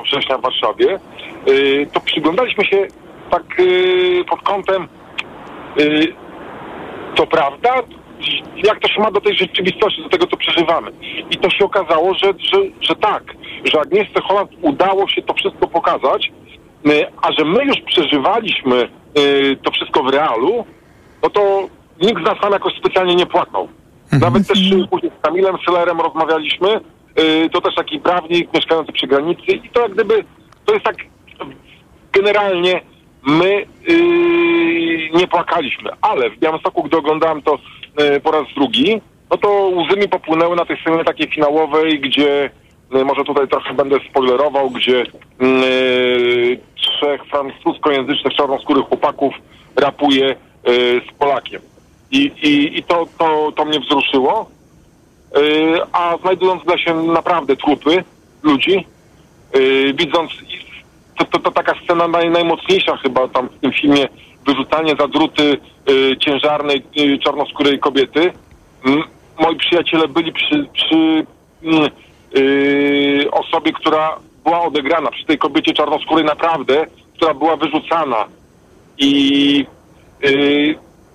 [0.03, 0.99] września w Warszawie,
[1.47, 2.88] yy, to przyglądaliśmy się
[3.30, 3.43] tak
[4.30, 4.88] pod kątem
[7.16, 7.74] to prawda?
[8.55, 10.91] Jak to się ma do tej rzeczywistości, do tego, co przeżywamy?
[11.32, 13.23] I to się okazało, że, że, że tak,
[13.63, 16.32] że Agnieszce Holland udało się to wszystko pokazać,
[16.86, 20.65] y, a że my już przeżywaliśmy y, to wszystko w realu,
[21.23, 21.67] no to
[22.01, 23.67] nikt z nas tam jakoś specjalnie nie płakał.
[24.11, 26.80] Nawet też y, później z Kamilem Sellerem rozmawialiśmy,
[27.51, 30.23] to też taki prawnik mieszkający przy granicy i to jak gdyby,
[30.65, 30.95] to jest tak
[32.13, 32.82] generalnie
[33.26, 37.57] my yy, nie płakaliśmy, ale w Białymstoku, gdy oglądałem to
[38.24, 42.50] po raz drugi, no to łzy mi popłynęły na tej scenie takiej finałowej, gdzie
[42.93, 45.06] yy, może tutaj trochę będę spoilerował, gdzie
[45.39, 49.34] yy, trzech francuskojęzycznych czarnoskórych chłopaków
[49.76, 51.62] rapuje yy, z Polakiem.
[52.12, 54.50] I, i, i to, to, to mnie wzruszyło.
[55.36, 58.04] Yy, a znajdując w lesie naprawdę trupy
[58.43, 58.88] ludzi,
[59.93, 60.32] widząc
[61.18, 64.08] to, to, to taka scena naj, najmocniejsza chyba tam w tym filmie,
[64.46, 65.58] wyrzucanie za druty
[65.89, 68.34] y, ciężarnej y, czarnoskórej kobiety.
[69.39, 71.26] Moi przyjaciele byli przy, przy
[71.64, 71.89] mm,
[72.38, 76.86] y, osobie, która była odegrana, przy tej kobiecie czarnoskórej naprawdę,
[77.16, 78.26] która była wyrzucana.
[78.98, 79.66] I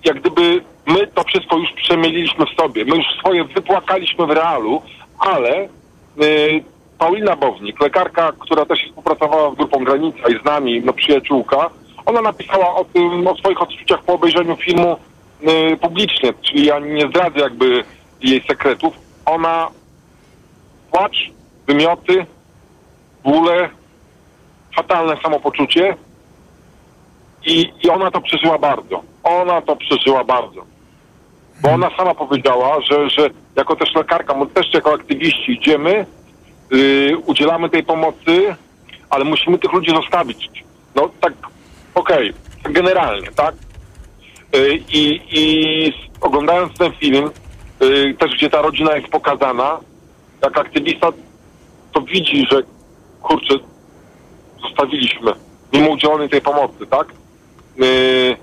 [0.04, 2.84] jak gdyby my to wszystko już przemieliliśmy w sobie.
[2.84, 4.82] My już swoje wypłakaliśmy w realu,
[5.18, 5.68] ale
[6.22, 6.64] y,
[6.98, 11.70] Paulina Bownik, lekarka, która też współpracowała z grupą Granica i z nami, no przyjaciółka,
[12.10, 14.96] ona napisała o tym, o swoich odczuciach po obejrzeniu filmu
[15.42, 17.84] y, publicznie, czyli ja nie zdradzę jakby
[18.22, 18.94] jej sekretów.
[19.26, 19.68] Ona
[20.90, 21.30] płacz,
[21.66, 22.26] wymioty,
[23.24, 23.68] bóle,
[24.76, 25.96] fatalne samopoczucie
[27.46, 29.02] i, i ona to przeżyła bardzo.
[29.22, 30.62] Ona to przeżyła bardzo.
[31.62, 36.06] Bo ona sama powiedziała, że, że jako też lekarka, my też jako aktywiści idziemy,
[36.70, 38.54] yy, udzielamy tej pomocy,
[39.10, 40.64] ale musimy tych ludzi zostawić.
[40.94, 41.32] No tak,
[41.94, 42.32] okej,
[42.62, 43.54] tak generalnie, tak?
[44.52, 47.30] Yy, I i oglądając ten film,
[47.80, 49.78] yy, też gdzie ta rodzina jest pokazana,
[50.42, 51.08] jak aktywista
[51.92, 52.62] to widzi, że
[53.22, 53.54] kurczę,
[54.62, 55.32] zostawiliśmy,
[55.72, 57.06] mimo udzielonej tej pomocy, tak?
[57.76, 58.36] Yy,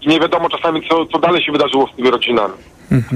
[0.00, 2.54] I nie wiadomo czasami, co, co dalej się wydarzyło z tymi rodzinami.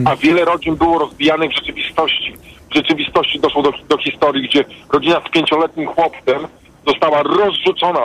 [0.05, 2.37] A wiele rodzin było rozbijanych w rzeczywistości.
[2.71, 6.47] W rzeczywistości doszło do, do historii, gdzie rodzina z pięcioletnim chłopcem
[6.87, 8.01] została rozrzucona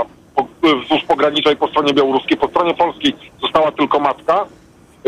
[0.63, 2.37] wzdłuż pogranicza i po stronie białoruskiej.
[2.37, 4.45] Po stronie polskiej została tylko matka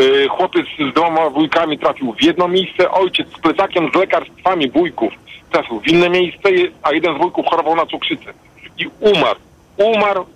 [0.00, 5.12] y, chłopiec z dwoma wujkami trafił w jedno miejsce, ojciec z plecakiem z lekarstwami wujków
[5.52, 6.48] trafił w inne miejsce,
[6.82, 8.32] a jeden z wujków chorował na cukrzycę
[8.78, 9.40] i umarł.
[9.76, 10.26] Umarł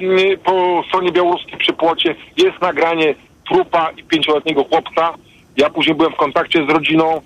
[0.00, 2.14] yy, po stronie białoruskiej przy płocie.
[2.36, 3.14] Jest nagranie
[3.48, 5.14] trupa i pięcioletniego chłopca.
[5.56, 7.20] Ja później byłem w kontakcie z rodziną,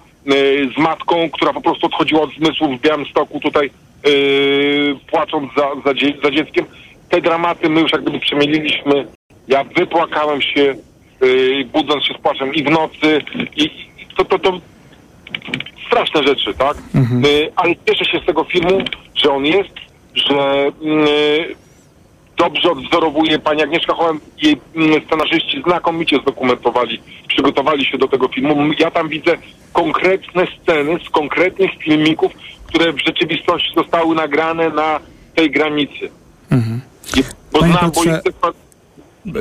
[0.76, 3.70] z matką, która po prostu odchodziła od zmysłów w Białymstoku tutaj,
[5.10, 6.64] płacząc za, za, dzie- za dzieckiem.
[7.08, 9.06] Te dramaty my już jak gdyby przemieliliśmy.
[9.48, 10.74] Ja wypłakałem się,
[11.20, 13.18] yy, budząc się z płaczem i w nocy.
[13.56, 13.70] I,
[14.16, 14.60] to, to, to
[15.86, 16.76] straszne rzeczy, tak?
[17.26, 18.78] Y, ale cieszę się z tego filmu,
[19.14, 19.74] że on jest,
[20.14, 20.64] że
[22.36, 28.28] dobrze odwzorowuje pani Agnieszka Hołem i jej mm, scenarzyści znakomicie zdokumentowali, przygotowali się do tego
[28.28, 28.72] filmu.
[28.78, 29.36] Ja tam widzę
[29.72, 32.32] konkretne sceny z konkretnych filmików,
[32.74, 35.00] które w rzeczywistości zostały nagrane na
[35.34, 36.10] tej granicy.
[37.16, 38.22] I, bo Panie znam, bo Piotrze,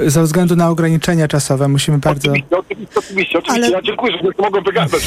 [0.07, 2.31] Ze względu na ograniczenia czasowe musimy bardzo...
[2.31, 3.51] Oczywiście, oczywiście, oczywiście.
[3.51, 5.03] Ale- Ja dziękuję, że mogłem wygadać.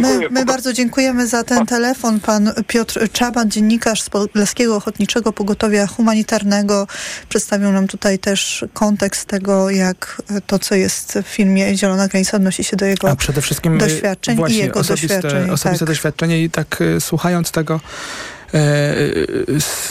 [0.00, 2.20] My, my bardzo dziękujemy za ten telefon.
[2.20, 6.86] Pan Piotr Czaban, dziennikarz z Podlaskiego Ochotniczego Pogotowia Humanitarnego,
[7.28, 12.64] przedstawił nam tutaj też kontekst tego, jak to, co jest w filmie Zielona Granica odnosi
[12.64, 15.50] się do jego A przede wszystkim y, doświadczeń właśnie, i jego osobiste, doświadczeń.
[15.50, 15.94] Osobiste tak.
[15.94, 17.80] doświadczenie i tak y, słuchając tego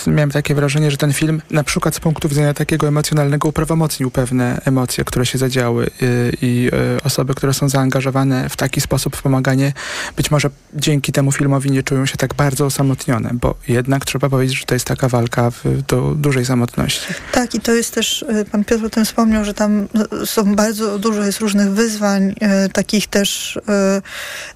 [0.07, 4.61] miałem takie wrażenie, że ten film na przykład z punktu widzenia takiego emocjonalnego uprawomocnił pewne
[4.65, 6.71] emocje, które się zadziały y, i
[7.03, 9.73] osoby, które są zaangażowane w taki sposób w pomaganie,
[10.17, 14.59] być może dzięki temu filmowi nie czują się tak bardzo osamotnione, bo jednak trzeba powiedzieć,
[14.59, 17.13] że to jest taka walka w, do dużej samotności.
[17.31, 19.87] Tak, i to jest też, pan Piotr o tym wspomniał, że tam
[20.25, 22.35] są bardzo dużo jest różnych wyzwań,
[22.73, 23.59] takich też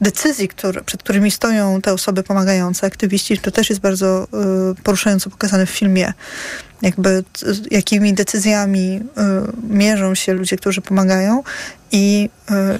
[0.01, 3.37] decyzji, które, przed którymi stoją te osoby pomagające, aktywiści.
[3.37, 3.88] To też jest bardzo
[4.79, 6.13] y, poruszająco pokazane w filmie.
[6.81, 9.03] Jakby t- jakimi decyzjami y,
[9.73, 11.43] mierzą się ludzie, którzy pomagają
[11.91, 12.29] i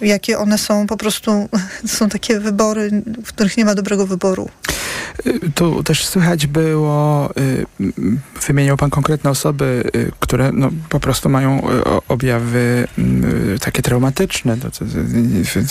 [0.02, 1.50] y, jakie one są po prostu,
[1.98, 2.92] są takie wybory,
[3.26, 4.50] w których nie ma dobrego wyboru.
[5.28, 7.66] Y, Tu też słychać było, y,
[8.48, 12.88] wymieniał Pan konkretne osoby, y, które no, po prostu mają y, objawy
[13.56, 14.54] y, takie traumatyczne.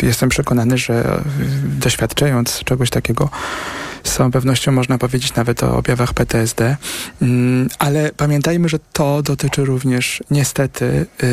[0.03, 1.23] Y, Jestem przekonany, że
[1.77, 3.31] y, doświadczając czegoś takiego,
[4.05, 6.77] z całą pewnością można powiedzieć nawet o objawach PTSD,
[7.23, 11.27] Mm, ale pamiętajmy, że to dotyczy również niestety y,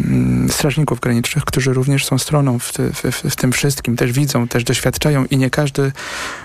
[0.00, 4.64] mm, strażników granicznych, którzy również są stroną w, w, w, tym wszystkim, też widzą, też
[4.64, 5.92] doświadczają i nie każdy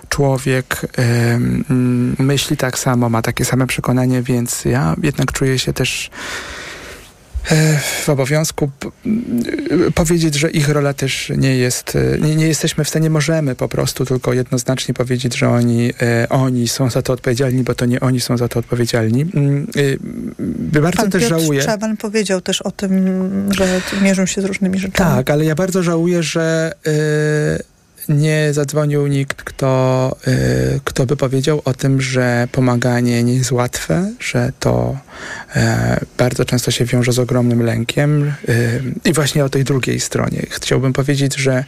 [0.10, 5.74] człowiek em, mm, myśli tak samo, ma takie same przekonanie, więc ja jednak czuję się
[5.74, 6.10] też
[8.04, 8.70] w obowiązku
[9.96, 13.68] powiedzieć, że ich rola też nie jest, e, nie, nie jesteśmy w stanie, możemy po
[13.68, 18.00] prostu tylko jednoznacznie powiedzieć, że oni, e, oni są za to odpowiedzialni, bo to nie
[18.00, 19.26] oni są za to odpowiedzialni.
[19.34, 19.68] Mm,
[20.76, 21.62] e, Bardzo Pan też Piotr żałuję.
[21.62, 23.10] Czaban powiedział też o tym,
[23.54, 25.16] że mierzą się z różnymi rzeczami.
[25.16, 26.74] Tak, ale ja bardzo żałuję, że
[28.10, 34.12] nie zadzwonił nikt, kto, y, kto by powiedział o tym, że pomaganie nie jest łatwe,
[34.20, 34.98] że to
[35.56, 38.34] e, bardzo często się wiąże z ogromnym lękiem.
[38.50, 40.46] Y, I właśnie o tej drugiej stronie.
[40.50, 41.64] Chciałbym powiedzieć, że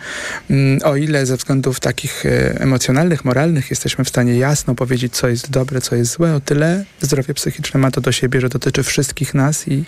[0.49, 5.27] mm, o ile ze względów takich e, emocjonalnych, moralnych jesteśmy w stanie jasno powiedzieć, co
[5.27, 8.83] jest dobre, co jest złe, o tyle zdrowie psychiczne ma to do siebie, że dotyczy
[8.83, 9.83] wszystkich nas i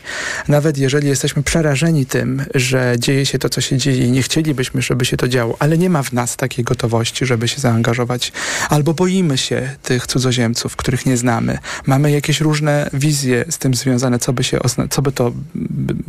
[0.47, 4.81] nawet jeżeli jesteśmy przerażeni tym, że dzieje się to, co się dzieje i nie chcielibyśmy,
[4.81, 8.31] żeby się to działo, ale nie ma w nas takiej gotowości, żeby się zaangażować,
[8.69, 14.19] albo boimy się tych cudzoziemców, których nie znamy, mamy jakieś różne wizje z tym związane,
[14.19, 14.59] co by, się
[14.89, 15.31] co by to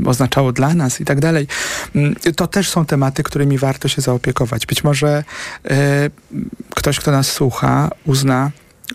[0.06, 1.46] oznaczało dla nas i tak dalej,
[1.96, 4.66] Mm, to też są tematy, którymi warto się zaopiekować.
[4.66, 5.24] Być może
[5.64, 6.10] e,
[6.70, 8.50] ktoś, kto nas słucha, uzna,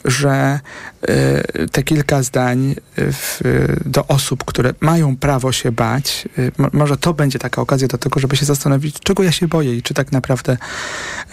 [0.06, 0.60] że
[1.02, 2.76] e, te kilka zdań e,
[3.12, 3.42] w,
[3.86, 6.28] do osób, które mają prawo się bać,
[6.58, 9.76] mo- może to będzie taka okazja do tego, żeby się zastanowić, czego ja się boję
[9.76, 10.58] i czy tak naprawdę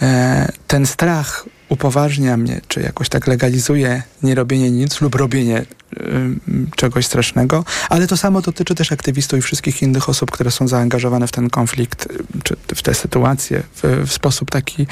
[0.01, 5.65] e, ten strach upoważnia mnie, czy jakoś tak legalizuje nierobienie nic lub robienie
[6.01, 6.39] ym,
[6.75, 11.27] czegoś strasznego, ale to samo dotyczy też aktywistów i wszystkich innych osób, które są zaangażowane
[11.27, 14.87] w ten konflikt, y, czy w tę sytuację w, w sposób taki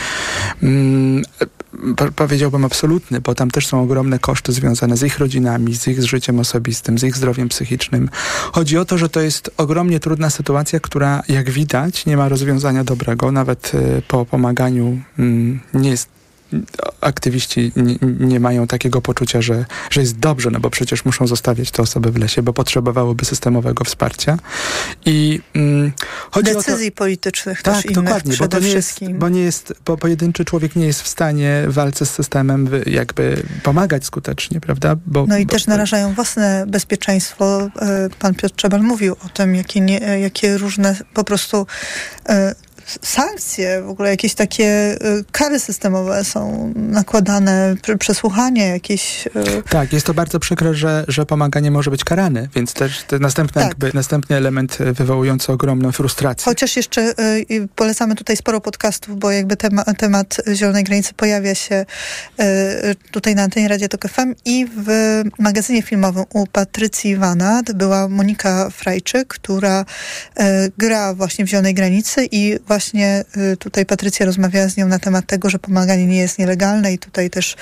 [0.63, 1.23] mm,
[1.97, 6.03] po, powiedziałbym absolutny, bo tam też są ogromne koszty związane z ich rodzinami, z ich
[6.03, 8.09] życiem osobistym, z ich zdrowiem psychicznym.
[8.51, 12.83] Chodzi o to, że to jest ogromnie trudna sytuacja, która jak widać nie ma rozwiązania
[12.83, 16.16] dobrego, nawet y, po pomaganiu mm, nie jest
[17.01, 21.71] aktywiści nie, nie mają takiego poczucia, że, że jest dobrze, no bo przecież muszą zostawiać
[21.71, 24.37] te osoby w lesie, bo potrzebowałyby systemowego wsparcia.
[25.05, 25.91] I mm,
[26.31, 29.19] chodzi Decyzji o to, politycznych tak, też innych dokładnie, bo przede to nie jest, wszystkim.
[29.19, 33.43] bo nie jest, bo pojedynczy człowiek nie jest w stanie w walce z systemem jakby
[33.63, 34.95] pomagać skutecznie, prawda?
[35.05, 37.69] Bo, No i bo, też narażają własne bezpieczeństwo.
[37.81, 41.67] E, Pan Piotr Czebal mówił o tym, jakie, nie, e, jakie różne po prostu
[42.29, 42.55] e,
[43.01, 44.97] sankcje, w ogóle jakieś takie e,
[45.31, 49.27] kary systemowe są nakładane, pr- przesłuchanie jakieś...
[49.27, 53.21] e, Tak, jest to bardzo przykre, że, że pomaganie może być karane, więc też ten
[53.21, 53.69] następny, Tak.
[53.69, 56.45] jakby, następny element e, wywołujący ogromną frustrację.
[56.45, 57.13] Chociaż jeszcze
[57.75, 61.85] polecamy tutaj sporo podcastów, bo jakby tema, temat Zielonej Granicy pojawia się
[63.11, 64.89] tutaj na antenie Radia Tok FM i w
[65.39, 69.85] magazynie filmowym u Patrycji Iwanat była Monika Frajczyk, która
[70.77, 72.76] gra właśnie w Zielonej Granicy i właśnie
[73.37, 76.99] y, tutaj Patrycja rozmawiała z nią na temat tego, że pomaganie nie jest nielegalne i
[76.99, 77.55] tutaj też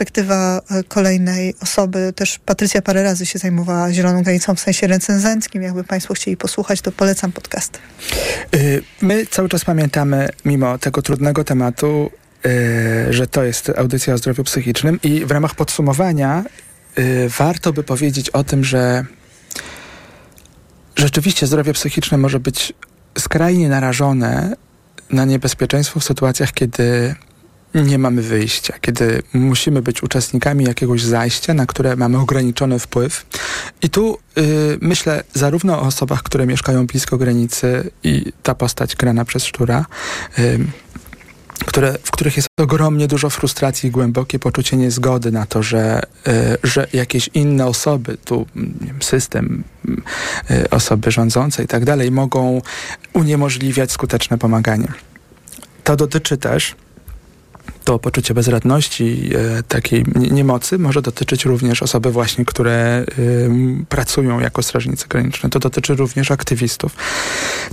[0.00, 5.62] perspektywa e, kolejnej osoby, też Patrycja parę razy się zajmowała Zieloną Granicą w sensie recenzenckim.
[5.62, 7.78] Jakby Państwo chcieli posłuchać, to polecam podcast.
[8.54, 12.10] Y, My cały czas pamiętamy, mimo tego trudnego tematu,
[12.46, 16.44] y, że to jest audycja o zdrowiu psychicznym i w ramach podsumowania
[16.98, 19.04] y, warto by powiedzieć o tym, że
[20.96, 22.72] rzeczywiście zdrowie psychiczne może być
[23.18, 24.56] skrajnie narażone
[25.10, 27.14] na niebezpieczeństwo w sytuacjach, kiedy
[27.74, 33.26] nie mamy wyjścia, kiedy musimy być uczestnikami jakiegoś zajścia, na które mamy ograniczony wpływ.
[33.82, 39.24] I tu y, myślę zarówno o osobach, które mieszkają blisko granicy i ta postać grana
[39.24, 39.86] przez Szczura,
[41.66, 46.58] które, w których jest ogromnie dużo frustracji i głębokie poczucie niezgody na to, że, y,
[46.62, 50.02] że jakieś inne osoby, tu mm, system, mm,
[50.50, 52.62] y, osoby rządzące i tak dalej, mogą
[53.12, 54.88] uniemożliwiać skuteczne pomaganie.
[55.84, 56.74] To dotyczy też
[57.84, 63.04] to poczucie bezradności, e, takiej nie- niemocy może dotyczyć również osoby właśnie, które
[63.88, 65.50] pracują jako strażnicy graniczne.
[65.50, 66.96] To dotyczy również aktywistów.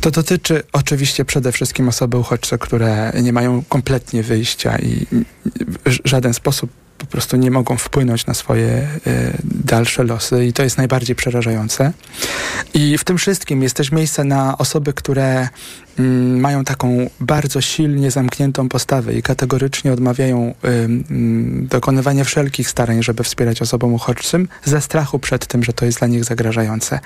[0.02, 5.06] To dotyczy oczywiście przede wszystkim osoby uchodźce, które nie mają kompletnie wyjścia i
[5.86, 8.88] w żaden sposób po prostu nie mogą wpłynąć na swoje e,
[9.44, 11.94] dalsze losy i to jest najbardziej przerażające.
[12.74, 15.50] I w tym wszystkim jest też miejsce na osoby, które
[16.00, 23.24] mm, mają taką bardzo silnie zamkniętą postawę i kategorycznie odmawiają ym, dokonywania wszelkich starań, żeby
[23.24, 27.00] wspierać osobom uchodźcym ze strachu przed tym, że to jest dla nich zagrażające.